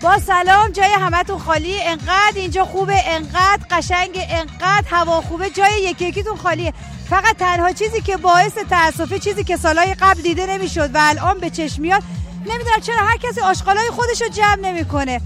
[0.00, 1.82] با سلام جای همتون خالی.
[1.82, 5.50] انقدر اینجا خوبه انقدر قشنگ انقدر هوا خوبه.
[5.50, 6.72] جای یکی یکیتون خالیه
[7.10, 11.50] فقط تنها چیزی که باعث تاسفه چیزی که سالهای قبل دیده نمی‌شد و الان به
[11.50, 12.02] چشم میاد
[12.40, 15.20] نمی‌دونم چرا هر کسی آشغالای خودش رو جمع نمی‌کنه.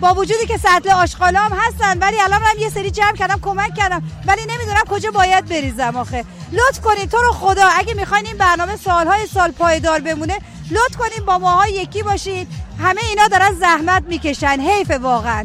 [0.00, 3.74] با وجودی که سطل آشغالا هم هستن ولی الان هم یه سری جمع کردم کمک
[3.74, 6.24] کردم ولی نمی‌دونم کجا باید بریزم آخه.
[6.52, 10.38] لطف کنید تو رو خدا اگه می‌خواین این برنامه سالهای سال پایدار بمونه
[10.72, 12.48] لطف کنید با ماها یکی باشید
[12.80, 14.60] همه اینا دارن زحمت می‌کشن.
[14.60, 15.44] حیف واقعا.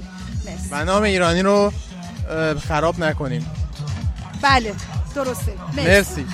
[0.72, 1.72] و نام ایرانی رو
[2.68, 3.52] خراب نکنیم
[4.42, 4.76] بله
[5.16, 5.54] درسته.
[5.78, 6.26] مرسی.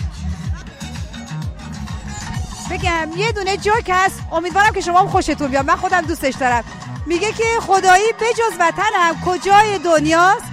[2.72, 4.20] بگم یه دونه جوک هست.
[4.32, 5.66] امیدوارم که شما هم خوشتون بیاد.
[5.66, 6.64] من خودم دوستش دارم.
[7.06, 10.53] میگه که خدایی بجز وطنم کجای دنیاست؟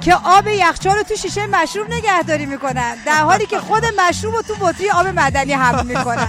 [0.00, 2.96] که آب یخچال رو تو شیشه مشروب نگهداری می‌کنن.
[3.06, 6.28] در حالی که خود مشروب رو تو بطری آب معدنی حمل می‌کنن.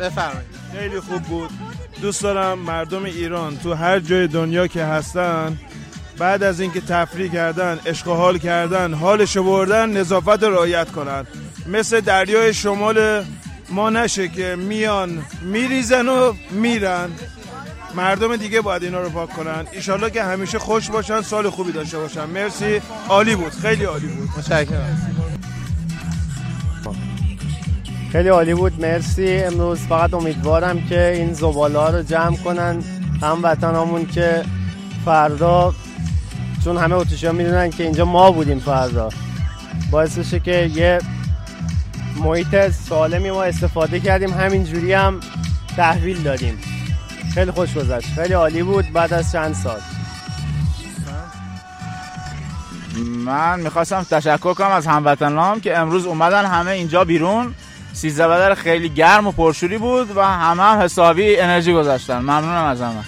[0.00, 0.52] بفرمایید.
[0.78, 1.50] خیلی خوب بود.
[2.02, 5.58] دوست دارم مردم ایران تو هر جای دنیا که هستن
[6.18, 11.26] بعد از اینکه تفریح کردن عشق و حال کردن حالش بردن نظافت رعایت کنن.
[11.66, 13.24] مثل دریای شمال
[13.68, 17.10] ما نشه که میان میریزن و میرن.
[17.96, 19.66] مردم دیگه باید اینا رو پاک کنن.
[19.72, 22.24] ایشالله که همیشه خوش باشن سال خوبی داشته باشن.
[22.24, 22.80] مرسی.
[23.08, 23.52] عالی بود.
[23.52, 24.28] خیلی عالی بود.
[24.38, 25.12] متشکرم.
[28.12, 28.80] خیلی عالی بود.
[28.80, 29.36] مرسی.
[29.36, 32.82] امروز فقط امیدوارم که این زباله ها رو جمع کنن.
[33.22, 34.44] هم وطن که
[35.04, 35.74] فردا
[36.64, 39.08] چون همه اتریشی ها می‌دونن که اینجا ما بودیم فردا.
[39.90, 40.98] باعث بشه که یه
[42.16, 44.32] محیط سالمی ما استفاده کردیم.
[44.32, 45.20] همین جوری هم
[45.76, 46.58] تحویل دادیم.
[47.34, 48.14] خیلی خوش گذشت.
[48.14, 49.80] خیلی عالی بود بعد از چند سال.
[53.24, 57.54] من می‌خواستم تشکر کنم از هموطنام که امروز اومدن همه اینجا بیرون.
[57.92, 62.18] سیزده بدر خیلی گرم و پرشوری بود و همه هم حسابی انرژی گذاشتن.
[62.18, 63.04] ممنونم از همه.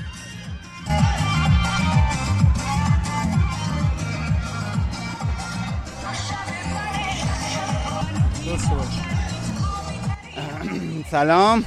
[11.10, 11.64] سلام.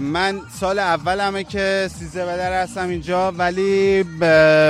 [0.00, 4.04] من سال اولمه که سیزده بدر هستم اینجا ولی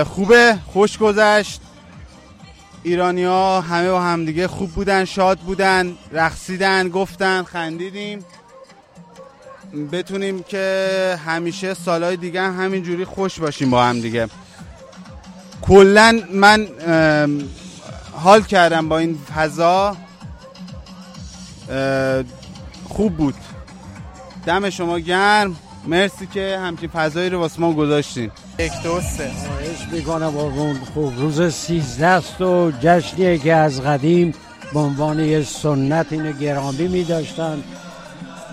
[0.05, 1.61] خوبه خوش گذشت.
[2.83, 8.25] ایرانی ها همه با همدیگه خوب بودن شاد بودن رقصیدن گفتن خندیدیم.
[9.93, 14.29] بتونیم که همیشه سالهای دیگه هم همینجوری خوش باشیم با هم دیگه.
[15.62, 16.68] کلا من
[18.12, 19.97] حال کردم با این فضا.
[22.89, 23.35] خوب بود.
[24.47, 25.57] دم شما گرم.
[25.86, 28.30] مرسی که همچین فضایی رو واسه ما گذاشتین.
[28.59, 29.30] یک دو سه.
[29.47, 34.34] خواهش می‌کنم قربون خوب روز سیزده است و جشنیه که از قدیم
[34.72, 37.62] به عنوان یه سنت اینو گرامی می داشتن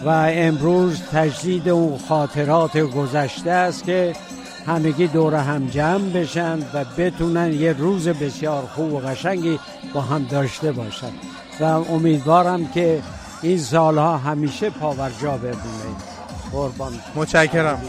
[0.05, 4.15] و امروز تجدید اون خاطرات گذشته است که
[4.67, 9.59] همگی دور هم جمع بشن و بتونن یه روز بسیار خوب و قشنگی
[9.93, 11.11] با هم داشته باشن.
[11.59, 13.01] و امیدوارم که
[13.41, 15.95] این سالها همیشه پاورجا بمونه
[16.51, 16.93] قربان.
[17.15, 17.81] متشکرم.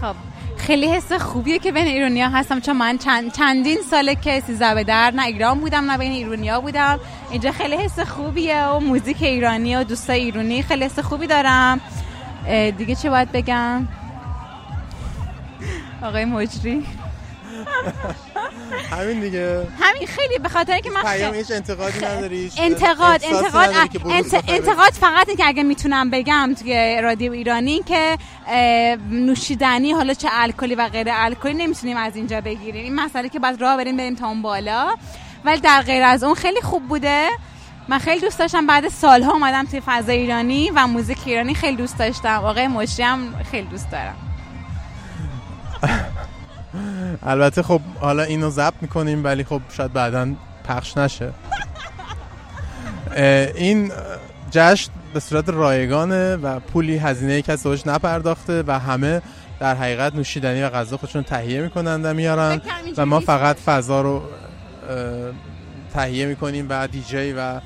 [0.00, 0.14] خب
[0.56, 4.84] خیلی حس خوبیه که بین ایرونیا هستم چون من چند چندین ساله که سیزده به
[4.84, 7.00] در نه ایران بودم نه بین ایرونیا بودم.
[7.30, 11.80] اینجا خیلی حس خوبیه و موزیک ایرانی و دوستای ایرانی خیلی حس خوبی دارم.
[12.78, 13.88] دیگه چه باید بگم؟
[16.02, 16.86] آقای مجری.
[18.90, 19.66] همین دیگه.
[19.80, 25.28] همین خیلی به خاطر که من پیام خیلی- هیچ انتقادی نداری انتقاد انتقاد؟ انتقاد فقط
[25.28, 28.18] این که اگه می‌تونم بگم توی رادیو ایرانی که
[29.10, 32.84] نوشیدنی حالا چه الکلی و غیر الکلی نمی‌تونیم از اینجا بگیریم.
[32.84, 34.94] این مسئله که بعد راه بریم بریم تا اون بالا.
[35.44, 37.28] ولی در غیر از اون خیلی خوب بوده.
[37.88, 38.66] من خیلی دوست داشتم.
[38.66, 42.44] بعد سالها اومدم توی فضا ایرانی و موزیک ایرانی خیلی دوست داشتم.
[42.44, 44.16] آقای مشری هم خیلی دوست دارم.
[47.22, 50.28] البته خب حالا اینو ضبط می‌کنیم ولی خب شاید بعدا
[50.64, 51.30] پخش نشه.
[53.54, 53.92] این
[54.50, 59.22] جشن به صورت رایگانه و پولی هزینه کسی بهش نپرداخته و همه
[59.60, 62.60] در حقیقت نوشیدنی و غذا خودشون تهیه می‌کنن و میارن
[62.96, 64.22] و ما فقط فضا رو
[65.94, 67.60] تهیه می‌کنیم و دیجی و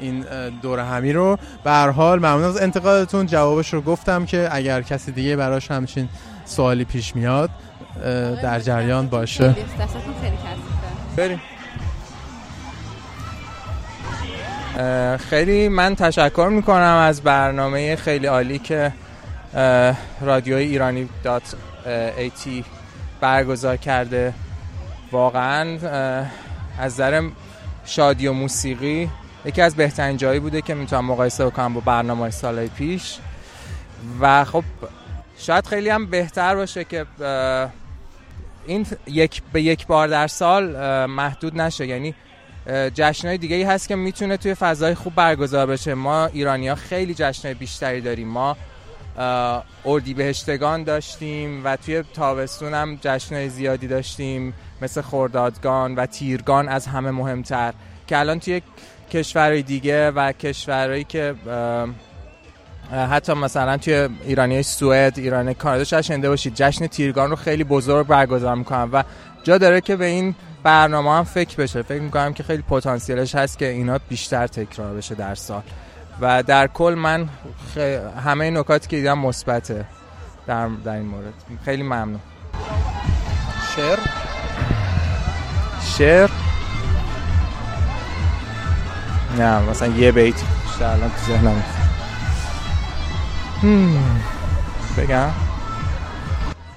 [0.00, 0.24] این
[0.62, 1.38] دور همی رو.
[1.64, 3.26] به هر حال ممنون از انتقادتون.
[3.26, 6.08] جوابش رو گفتم که اگر کسی دیگه براش همچین
[6.44, 7.50] سوالی پیش میاد
[8.42, 9.56] در جریان باشه.
[11.16, 11.40] بریم.
[15.16, 18.92] خیلی من تشکر می‌کنم از برنامه خیلی عالی که
[20.20, 21.54] رادیوی ایرانی دات
[22.16, 22.64] ایتی
[23.20, 24.34] برگزار کرده.
[25.12, 25.78] واقعا
[26.78, 27.28] از نظر
[27.84, 29.10] شادی و موسیقی
[29.44, 33.18] یکی از بهترین جایی بوده که می‌تونم مقایسه بکنم با برنامه سالهای پیش.
[34.20, 34.64] و خب
[35.38, 37.06] شاید خیلی هم بهتر باشه که
[38.68, 40.66] این یک به یک بار در سال
[41.06, 41.86] محدود نشه.
[41.86, 42.14] یعنی
[42.94, 45.94] جشنهای دیگه ای هست که می‌تونه توی فضای خوب برگزار بشه.
[45.94, 48.28] ما ایرانی ها خیلی جشنهای بیشتری داریم.
[48.28, 48.56] ما
[49.18, 56.86] اه، اردیبهشتگان داشتیم و توی تابستون هم جشنهای زیادی داشتیم مثل خردادگان و تیرگان از
[56.86, 57.74] همه مهمتر.
[58.06, 58.62] که الان توی
[59.10, 61.34] کشورهای دیگه و کشورهایی که
[62.92, 68.06] حتی مثلا توی ایرانی سوئد ایرانی کانادا شاید شنیده باشید جشن تیرگان رو خیلی بزرگ
[68.06, 69.02] برگزار می‌کنن و
[69.42, 71.82] جا داره که به این برنامه هم فکر بشه.
[71.82, 75.62] فکر می‌کنم که خیلی پتانسیلش هست که اینا بیشتر تکرار بشه در سال.
[76.20, 77.28] و در کل من
[77.74, 77.78] خ...
[78.26, 79.84] همه نکاتی که دیدم مثبته
[80.46, 81.34] در, در این مورد.
[81.64, 82.20] خیلی ممنون.
[83.76, 83.98] شعر؟
[85.98, 86.30] شعر؟
[89.38, 90.34] نه مثلا یه بیت
[90.64, 91.77] بیشتر الان تو ذهنم.
[94.98, 95.30] بگم.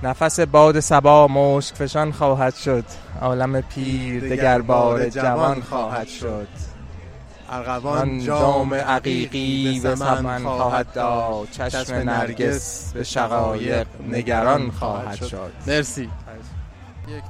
[0.04, 2.86] نفس باد سبا مشک فشان خواهد شد.
[3.22, 6.48] عالم پیر دگر بار جوان خواهد شد.
[7.50, 11.48] ارغوان جام عقیقی به سمن خواهد داد.
[11.52, 15.52] چشم نرگس به شقایق نگران خواهد شد.
[15.68, 16.10] مرسی.
[17.08, 17.24] یک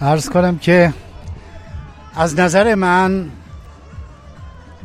[0.00, 0.94] عرض کنم که
[2.16, 3.30] از نظر من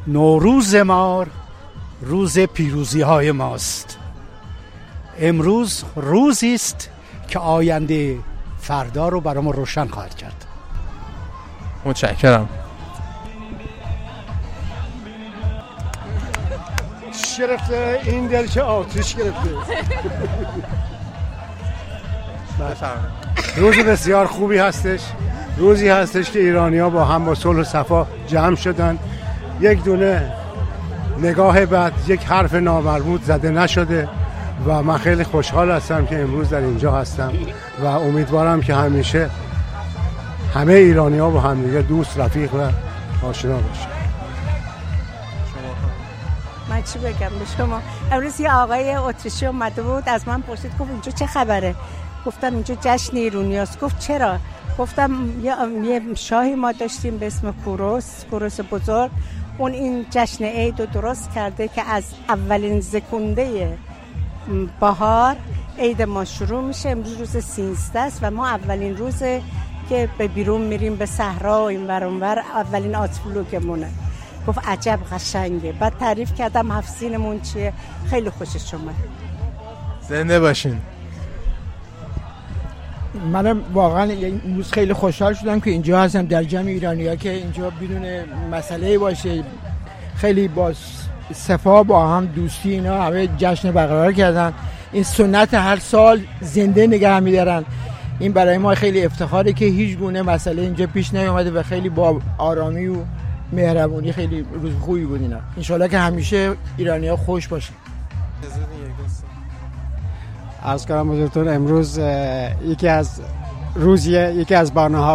[0.07, 1.25] نوروز ما
[2.05, 3.97] روز پیروزی های ماست.
[5.19, 6.89] امروز روزی است
[7.27, 8.17] که آینده
[8.59, 10.45] فردا رو برای ما روشن خواهد کرد.
[11.85, 12.49] متشکرم.
[17.39, 19.49] گرفته این دل که آتش گرفته.
[23.57, 25.01] روز بسیار خوبی هستش.
[25.57, 28.99] روزی هستش که ایرانی ها با هم با صلح و صفا جمع شدن.
[29.59, 30.44] یک دونه
[31.21, 34.09] نگاه بعد یک حرف نامرمود زده نشده
[34.65, 37.33] و من خیلی خوشحال هستم که امروز در اینجا هستم
[37.83, 39.29] و امیدوارم که همیشه
[40.53, 42.69] همه ایرانی ها با همدیگه دوست رفیق و
[43.25, 43.87] آشنا باشن.
[46.69, 50.91] من چی بگم به شما؟ امروز یه آقای اتریشی اومده بود از من پرسید گفت
[50.91, 51.75] اینجا چه خبره؟
[52.25, 53.79] گفتم اینجا جشن ایرونیاست.
[53.79, 54.37] گفت چرا؟
[54.79, 55.11] گفتم
[55.43, 59.11] یه شاهی ما داشتیم به اسم کوروس کوروس بزرگ.
[59.57, 63.77] اون این جشن عید رو درست کرده که از اولین زکونده
[64.79, 65.35] بهار
[65.79, 66.89] عید ما شروع میشه.
[66.89, 69.23] امروز روز 13 است و ما اولین روز
[69.89, 72.39] که به بیرون میریم به صحرا و این ور اون ور.
[72.39, 73.89] اولین آتفلوگمونه
[74.47, 75.71] گفت عجب قشنگه.
[75.71, 77.73] بعد تعریف کردم هفسینمون چیه.
[78.09, 78.95] خیلی خوشش اومد.
[80.01, 80.81] زنده باشین.
[83.33, 86.25] منم واقعا این خیلی خوشحال شدم که اینجا هستم.
[86.25, 88.01] در جمع ایرانی ها که اینجا بدون
[88.51, 89.43] مسئله باشه.
[90.15, 90.73] خیلی با
[91.33, 94.53] صفا با هم دوستی اینا همه جشن برقرار کردن.
[94.91, 97.65] این سنت هر سال زنده نگه میدارن.
[98.19, 102.21] این برای ما خیلی افتخاره که هیچ گونه مسئله اینجا پیش نیومده و خیلی با
[102.37, 102.95] آرامی و
[103.53, 105.37] مهربونی خیلی روز خوبی بود اینا.
[105.57, 107.73] انشالله که همیشه ایرانی ها خوش باشن.
[110.65, 111.99] عرض کنم حضورتون امروز
[112.65, 113.21] یکی از
[113.75, 114.71] روزیه یکی از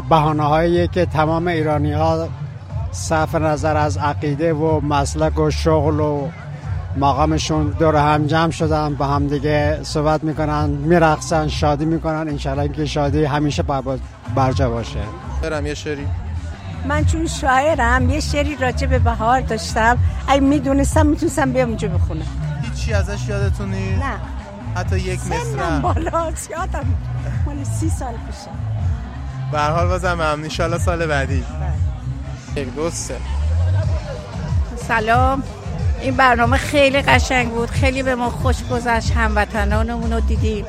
[0.09, 2.28] بهانه هایی که تمام ایرانی ها
[2.92, 6.28] صرف نظر از عقیده و مسلک و شغل و
[6.96, 12.28] مقامشون دور هم جمع شدن با هم دیگه صحبت می‌کنن میرقصن شادی می‌کنن.
[12.28, 13.64] انشالله که شادی همیشه
[14.34, 15.01] برجا باشه.
[15.42, 16.07] برم یه شری
[16.88, 19.98] من چون شاعرم یه شعری راجع به بهار داشتم.
[20.28, 22.26] اگه می‌دونستم می‌تونستم بیام اونجا بخونم.
[22.62, 24.39] هیچی ازش یادتون نیست؟ نه.
[24.77, 26.87] حتی یک مصرع سنم بالا یادم
[27.47, 28.51] مال سی سال پیشه.
[29.53, 31.45] به هر حال بازم ممنون ان سال بعدی.
[32.57, 33.16] یک دو سه.
[34.89, 35.43] سلام.
[36.01, 37.71] این برنامه خیلی قشنگ بود.
[37.71, 39.12] خیلی به ما خوش گذشت.
[39.12, 40.64] هموطنانمون رو دیدیم.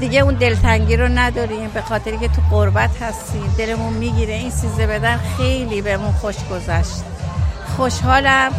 [0.00, 1.70] دیگه اون دلتنگی رو نداریم.
[1.74, 3.54] به خاطری که تو قربت هستیم.
[3.58, 4.34] دلمون می‌گیره.
[4.34, 7.02] این سیزده بدن خیلی بهمون خوش گذشت.
[7.76, 8.52] خوشحالم.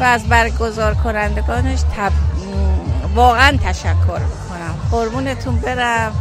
[0.00, 2.12] و از برگزار کنندگانش تب...
[3.16, 4.74] واقعا تشکر می‌کنم.
[4.90, 6.12] قربونتون برم.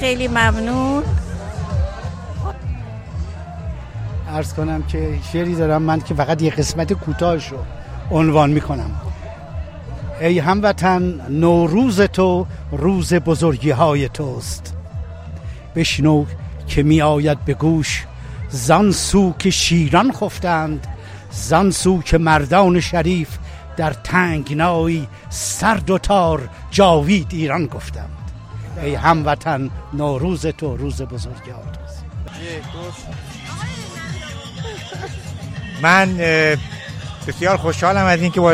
[0.00, 1.02] خیلی ممنون.
[4.28, 7.58] ارز کنم که شعری دارم من که فقط یه قسمت کوتاهش رو
[8.10, 8.90] عنوان می‌کنم.
[10.20, 14.74] ای هموطن نوروز تو روز بزرگی های توست.
[15.76, 16.24] بشنو
[16.66, 18.04] که می آید به گوش
[18.50, 20.86] زان سو که شیران خفتند
[21.30, 23.28] زان سو که مردان شریف
[23.76, 28.10] در تنگنایی سرد و تار جاوید ایران گفتند
[28.82, 32.04] ای هموطن نوروز تو روز بزرگی توست
[35.82, 36.16] من
[37.26, 38.52] بسیار خوشحالم از اینکه با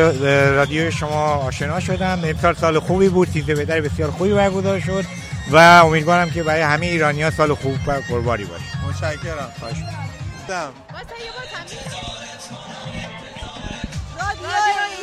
[0.51, 2.21] رادیو شما آشنا شدم.
[2.25, 5.05] امسال سال خوبی بود تیزه بدر بسیار خوبی برگزار شد
[5.51, 8.87] و امیدوارم که برای همه ایرانی ها سال خوب و قربانی باشه.
[8.89, 9.53] متشکرم.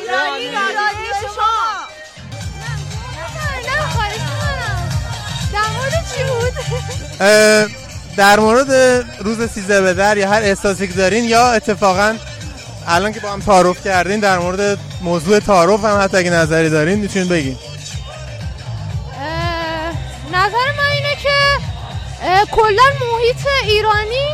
[0.09, 1.87] ایرانی رادیو شما.
[3.67, 4.21] نه خواهش
[5.53, 6.53] در مورد چی بود؟
[8.17, 8.71] در مورد
[9.19, 12.15] روز سیزده به در یا هر احساسی که دارین یا اتفاقا
[12.87, 16.99] الان که با هم تعارف کردین در مورد موضوع تعارف هم حتی اگه نظری دارین
[16.99, 17.57] می‌تونین بگین.
[20.33, 21.35] نظر من اینه که
[22.51, 24.27] کلا محیط ایرانی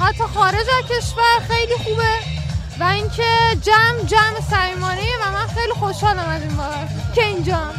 [0.00, 2.35] حتی خارج از کشور خیلی خوبه.
[2.80, 3.22] و اینکه
[3.62, 7.74] جمع جمع صمیمانه و من خیلی خوشحالم از این بابت که اینجام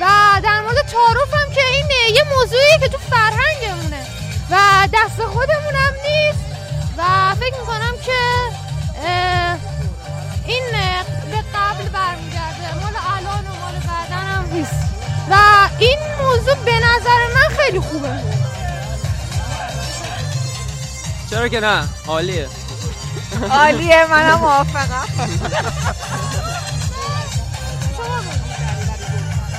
[0.00, 0.06] و
[0.42, 4.06] در مورد تعارف هم که این یه موضوعیه که تو فرهنگمونه.
[4.50, 6.44] و دست خودمونم نیست.
[6.98, 8.20] و فکر می‌کنم که
[10.46, 10.64] این
[11.30, 12.74] به قبل برمیگرده.
[12.74, 14.74] مال الان و مال بعدن هم نیست.
[15.30, 15.34] و
[15.78, 18.12] این موضوع به نظر من خیلی خوبه.
[21.30, 22.48] چرا که نه؟ عالیه.
[23.42, 25.04] Olha, malamófaga.
[25.16, 25.28] Ne?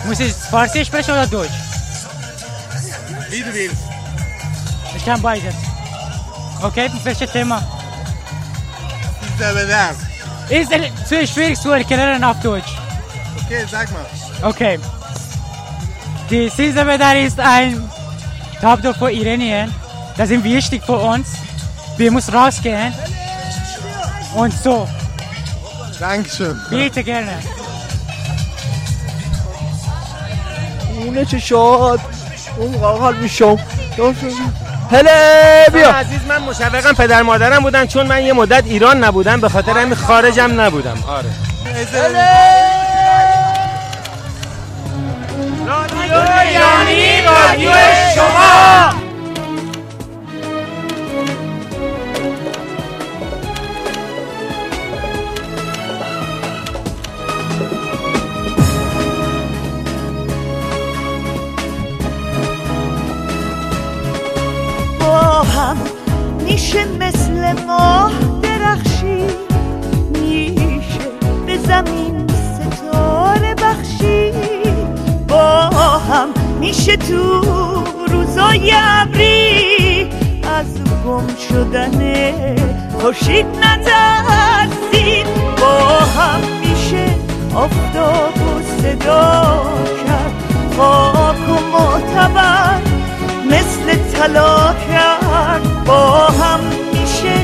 [0.05, 1.51] Muss ich Farsi sprechen oder Deutsch?
[3.29, 3.83] Wie du willst.
[4.95, 5.55] Ich kann beides.
[6.61, 7.61] Okay, welches Thema?
[9.37, 9.95] Bedarf.
[10.49, 12.75] Ist es zu schwierig zu erklären auf Deutsch.
[13.45, 14.05] Okay, sag mal.
[14.41, 14.79] Okay.
[16.29, 17.89] Die Sinsabedar ist ein
[18.61, 19.73] Topdor für Iranien.
[20.17, 21.29] Das ist wichtig für uns.
[21.97, 22.93] Wir müssen rausgehen.
[24.35, 24.87] Und so.
[25.99, 26.55] Dankeschön.
[26.71, 27.37] Bitte gerne.
[30.99, 31.99] اونه چه شاد.
[32.57, 33.57] اون قاقل میشم
[34.91, 35.91] هله بیا.
[35.91, 39.95] عزیز من مشوقم پدر مادرم بودن چون من یه مدت ایران نبودم به خاطر همین
[39.95, 41.03] خارجم نبودم.
[41.07, 41.29] آره.
[45.67, 46.17] رادیو
[46.47, 47.71] ایرانی رادیو
[48.15, 48.98] شما.
[71.69, 74.31] زمین ستاره بخشی.
[75.27, 75.69] با
[76.09, 76.27] هم
[76.59, 77.41] میشه تو
[78.11, 80.09] روزای ابری.
[80.59, 80.65] از
[81.05, 81.99] گم شدن
[82.99, 85.27] خورشید نترسید.
[85.61, 85.79] با
[86.17, 87.05] هم میشه
[87.55, 89.63] آفتاب و صدا
[90.07, 90.33] کرد.
[90.77, 92.81] خاک و معتبر
[93.45, 95.85] مثل طلا کرد.
[95.85, 96.59] با هم
[96.93, 97.35] میشه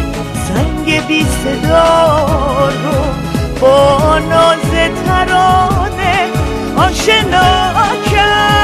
[0.47, 2.25] سنگ بی صدا
[2.69, 3.24] رو
[3.61, 4.71] با ناز
[5.05, 6.29] ترانه
[6.77, 7.75] آشنا
[8.11, 8.55] کرد.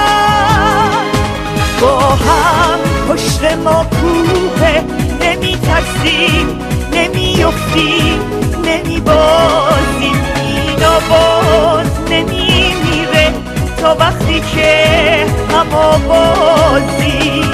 [1.81, 2.79] با هم
[3.09, 4.81] پشت ما کوه
[5.21, 6.59] نمی ترسیم
[6.93, 8.19] نمی افتیم
[8.65, 10.15] نمی بازیم
[10.45, 13.33] این آواز نمی میره
[13.81, 17.50] تا وقتی که هم آوازیم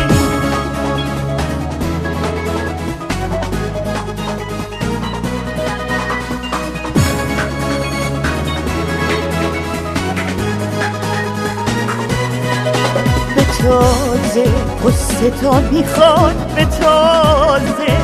[13.68, 14.44] تازه
[14.86, 17.98] قصه تا می‌خواد به تازه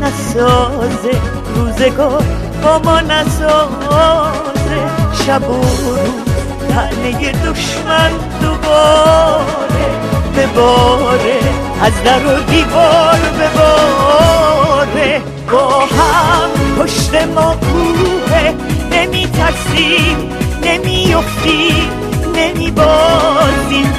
[0.00, 1.20] نسازه.
[1.54, 2.24] روزگار
[2.62, 4.80] با ما نسازه.
[5.26, 5.98] شب و روز
[6.68, 8.10] تنه دشمن
[8.42, 9.86] دوباره.
[10.36, 11.38] بباره
[11.82, 18.54] از در و دیوار بباره با هم پشت ما کوه
[18.92, 20.30] نمی ترسیم
[20.64, 21.90] نمی افتیم
[22.36, 23.92] نمی بازیم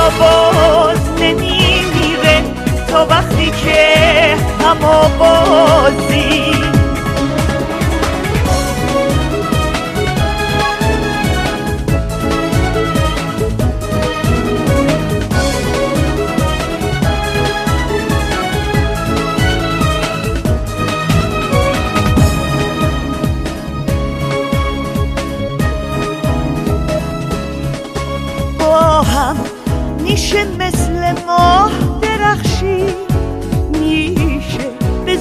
[0.00, 2.42] آواز نمی میره
[2.88, 6.69] تا وقتی که هم آوازیم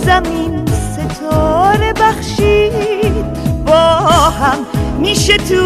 [0.10, 3.26] زمین ستاره بخشید.
[3.66, 3.74] با
[4.30, 4.58] هم
[5.00, 5.64] میشه تو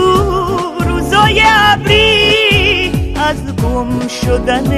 [0.87, 3.15] روزای ابری.
[3.29, 4.71] از گم شدن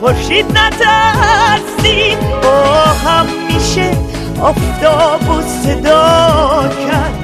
[0.00, 2.18] خورشید نترسید.
[2.42, 2.64] با
[3.04, 3.90] هم میشه
[4.40, 7.14] آفتاب و صدا کرد.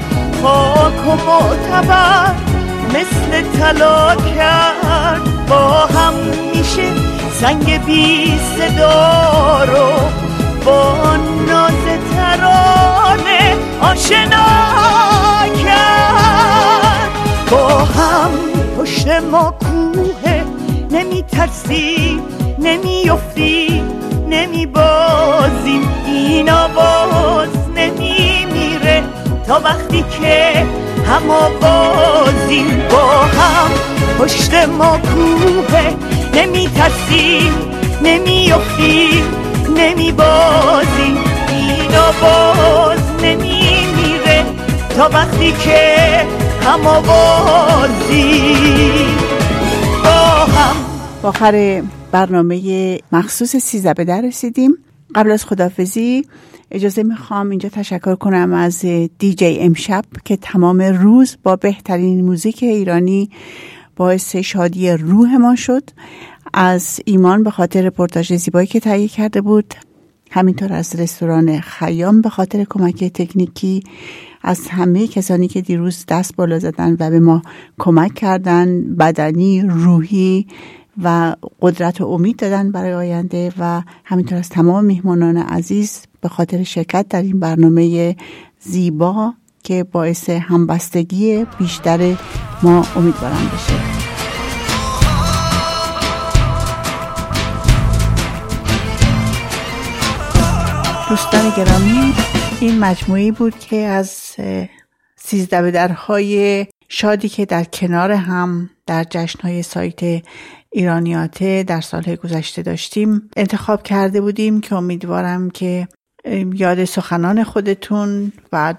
[0.43, 2.35] خاک و معتبر
[2.89, 5.47] مثل طلا کرد.
[5.49, 6.15] با هم
[6.55, 6.89] میشه
[7.41, 10.32] سنگ بی صدا رو
[10.65, 11.17] با
[11.49, 11.85] ناز
[12.15, 14.47] ترانه آشنا
[15.65, 17.11] کرد.
[17.51, 18.31] با هم
[18.79, 20.43] پشت ما کوه
[20.91, 22.21] نمی ترسی
[22.59, 23.83] نمی افتی
[24.29, 29.03] نمی بازیم این آواز نمی میره
[29.47, 30.67] تا وقتی که
[31.07, 32.83] هم آوازیم.
[32.91, 33.71] با هم
[34.19, 35.81] پشت ما کوه
[36.35, 37.53] نمی ترسیم
[38.03, 39.42] نمی افتیم
[39.77, 41.17] نمی بازیم
[41.49, 44.45] این آواز نمی میره
[44.97, 46.27] تا وقتی که
[46.63, 48.27] هم آوازیم
[50.05, 50.11] با
[50.45, 50.77] هم.
[51.23, 54.79] آخر برنامه مخصوص سیزده به در رسیدیم.
[55.15, 56.25] قبل از خدافزی
[56.71, 58.85] اجازه می‌خوام اینجا تشکر کنم از
[59.19, 63.31] دیجی امشب که تمام روز با بهترین موزیک ایرانی
[63.97, 65.83] باعث شادی روح ما شد.
[66.55, 69.75] از ایمان به خاطر رپورتاج زیبایی که تهیه کرده بود
[70.31, 73.83] همینطور از رستوران خیام به خاطر کمک تکنیکی
[74.43, 77.43] از همه کسانی که دیروز دست بالا زدن و به ما
[77.79, 80.47] کمک کردن بدنی روحی
[81.03, 86.63] و قدرت و امید دادن برای آینده و همینطور از تمام میهمانان عزیز به خاطر
[86.63, 88.17] شرکت در این برنامه
[88.61, 92.17] زیبا که باعث همبستگی بیشتر
[92.63, 94.12] ما امیدوارم بشه.
[101.13, 102.15] دوستان گرامی
[102.61, 104.37] این مجموعی بود که از
[105.17, 110.25] سیزده درهای شادی که در کنار هم در جشنهای سایت
[110.71, 115.89] ایرانیاته در سالهای گذشته داشتیم انتخاب کرده بودیم که امیدوارم که
[116.55, 118.75] یاد سخنان خودتون و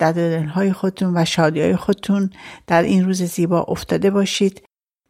[0.53, 2.29] های خودتون و شادی های خودتون
[2.67, 4.63] در این روز زیبا افتاده باشید.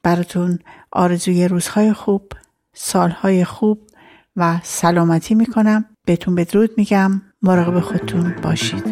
[0.04, 0.60] براتون
[0.92, 2.32] آرزوی روزهای خوب
[2.74, 3.88] سالهای خوب
[4.36, 5.93] و سلامتی می‌کنم.
[6.06, 7.22] بهتون بدرود میگم.
[7.42, 8.84] مراقب خودتون باشید.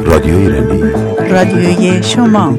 [0.00, 0.82] رادیو ایرانی
[1.30, 2.58] رادیوی شما.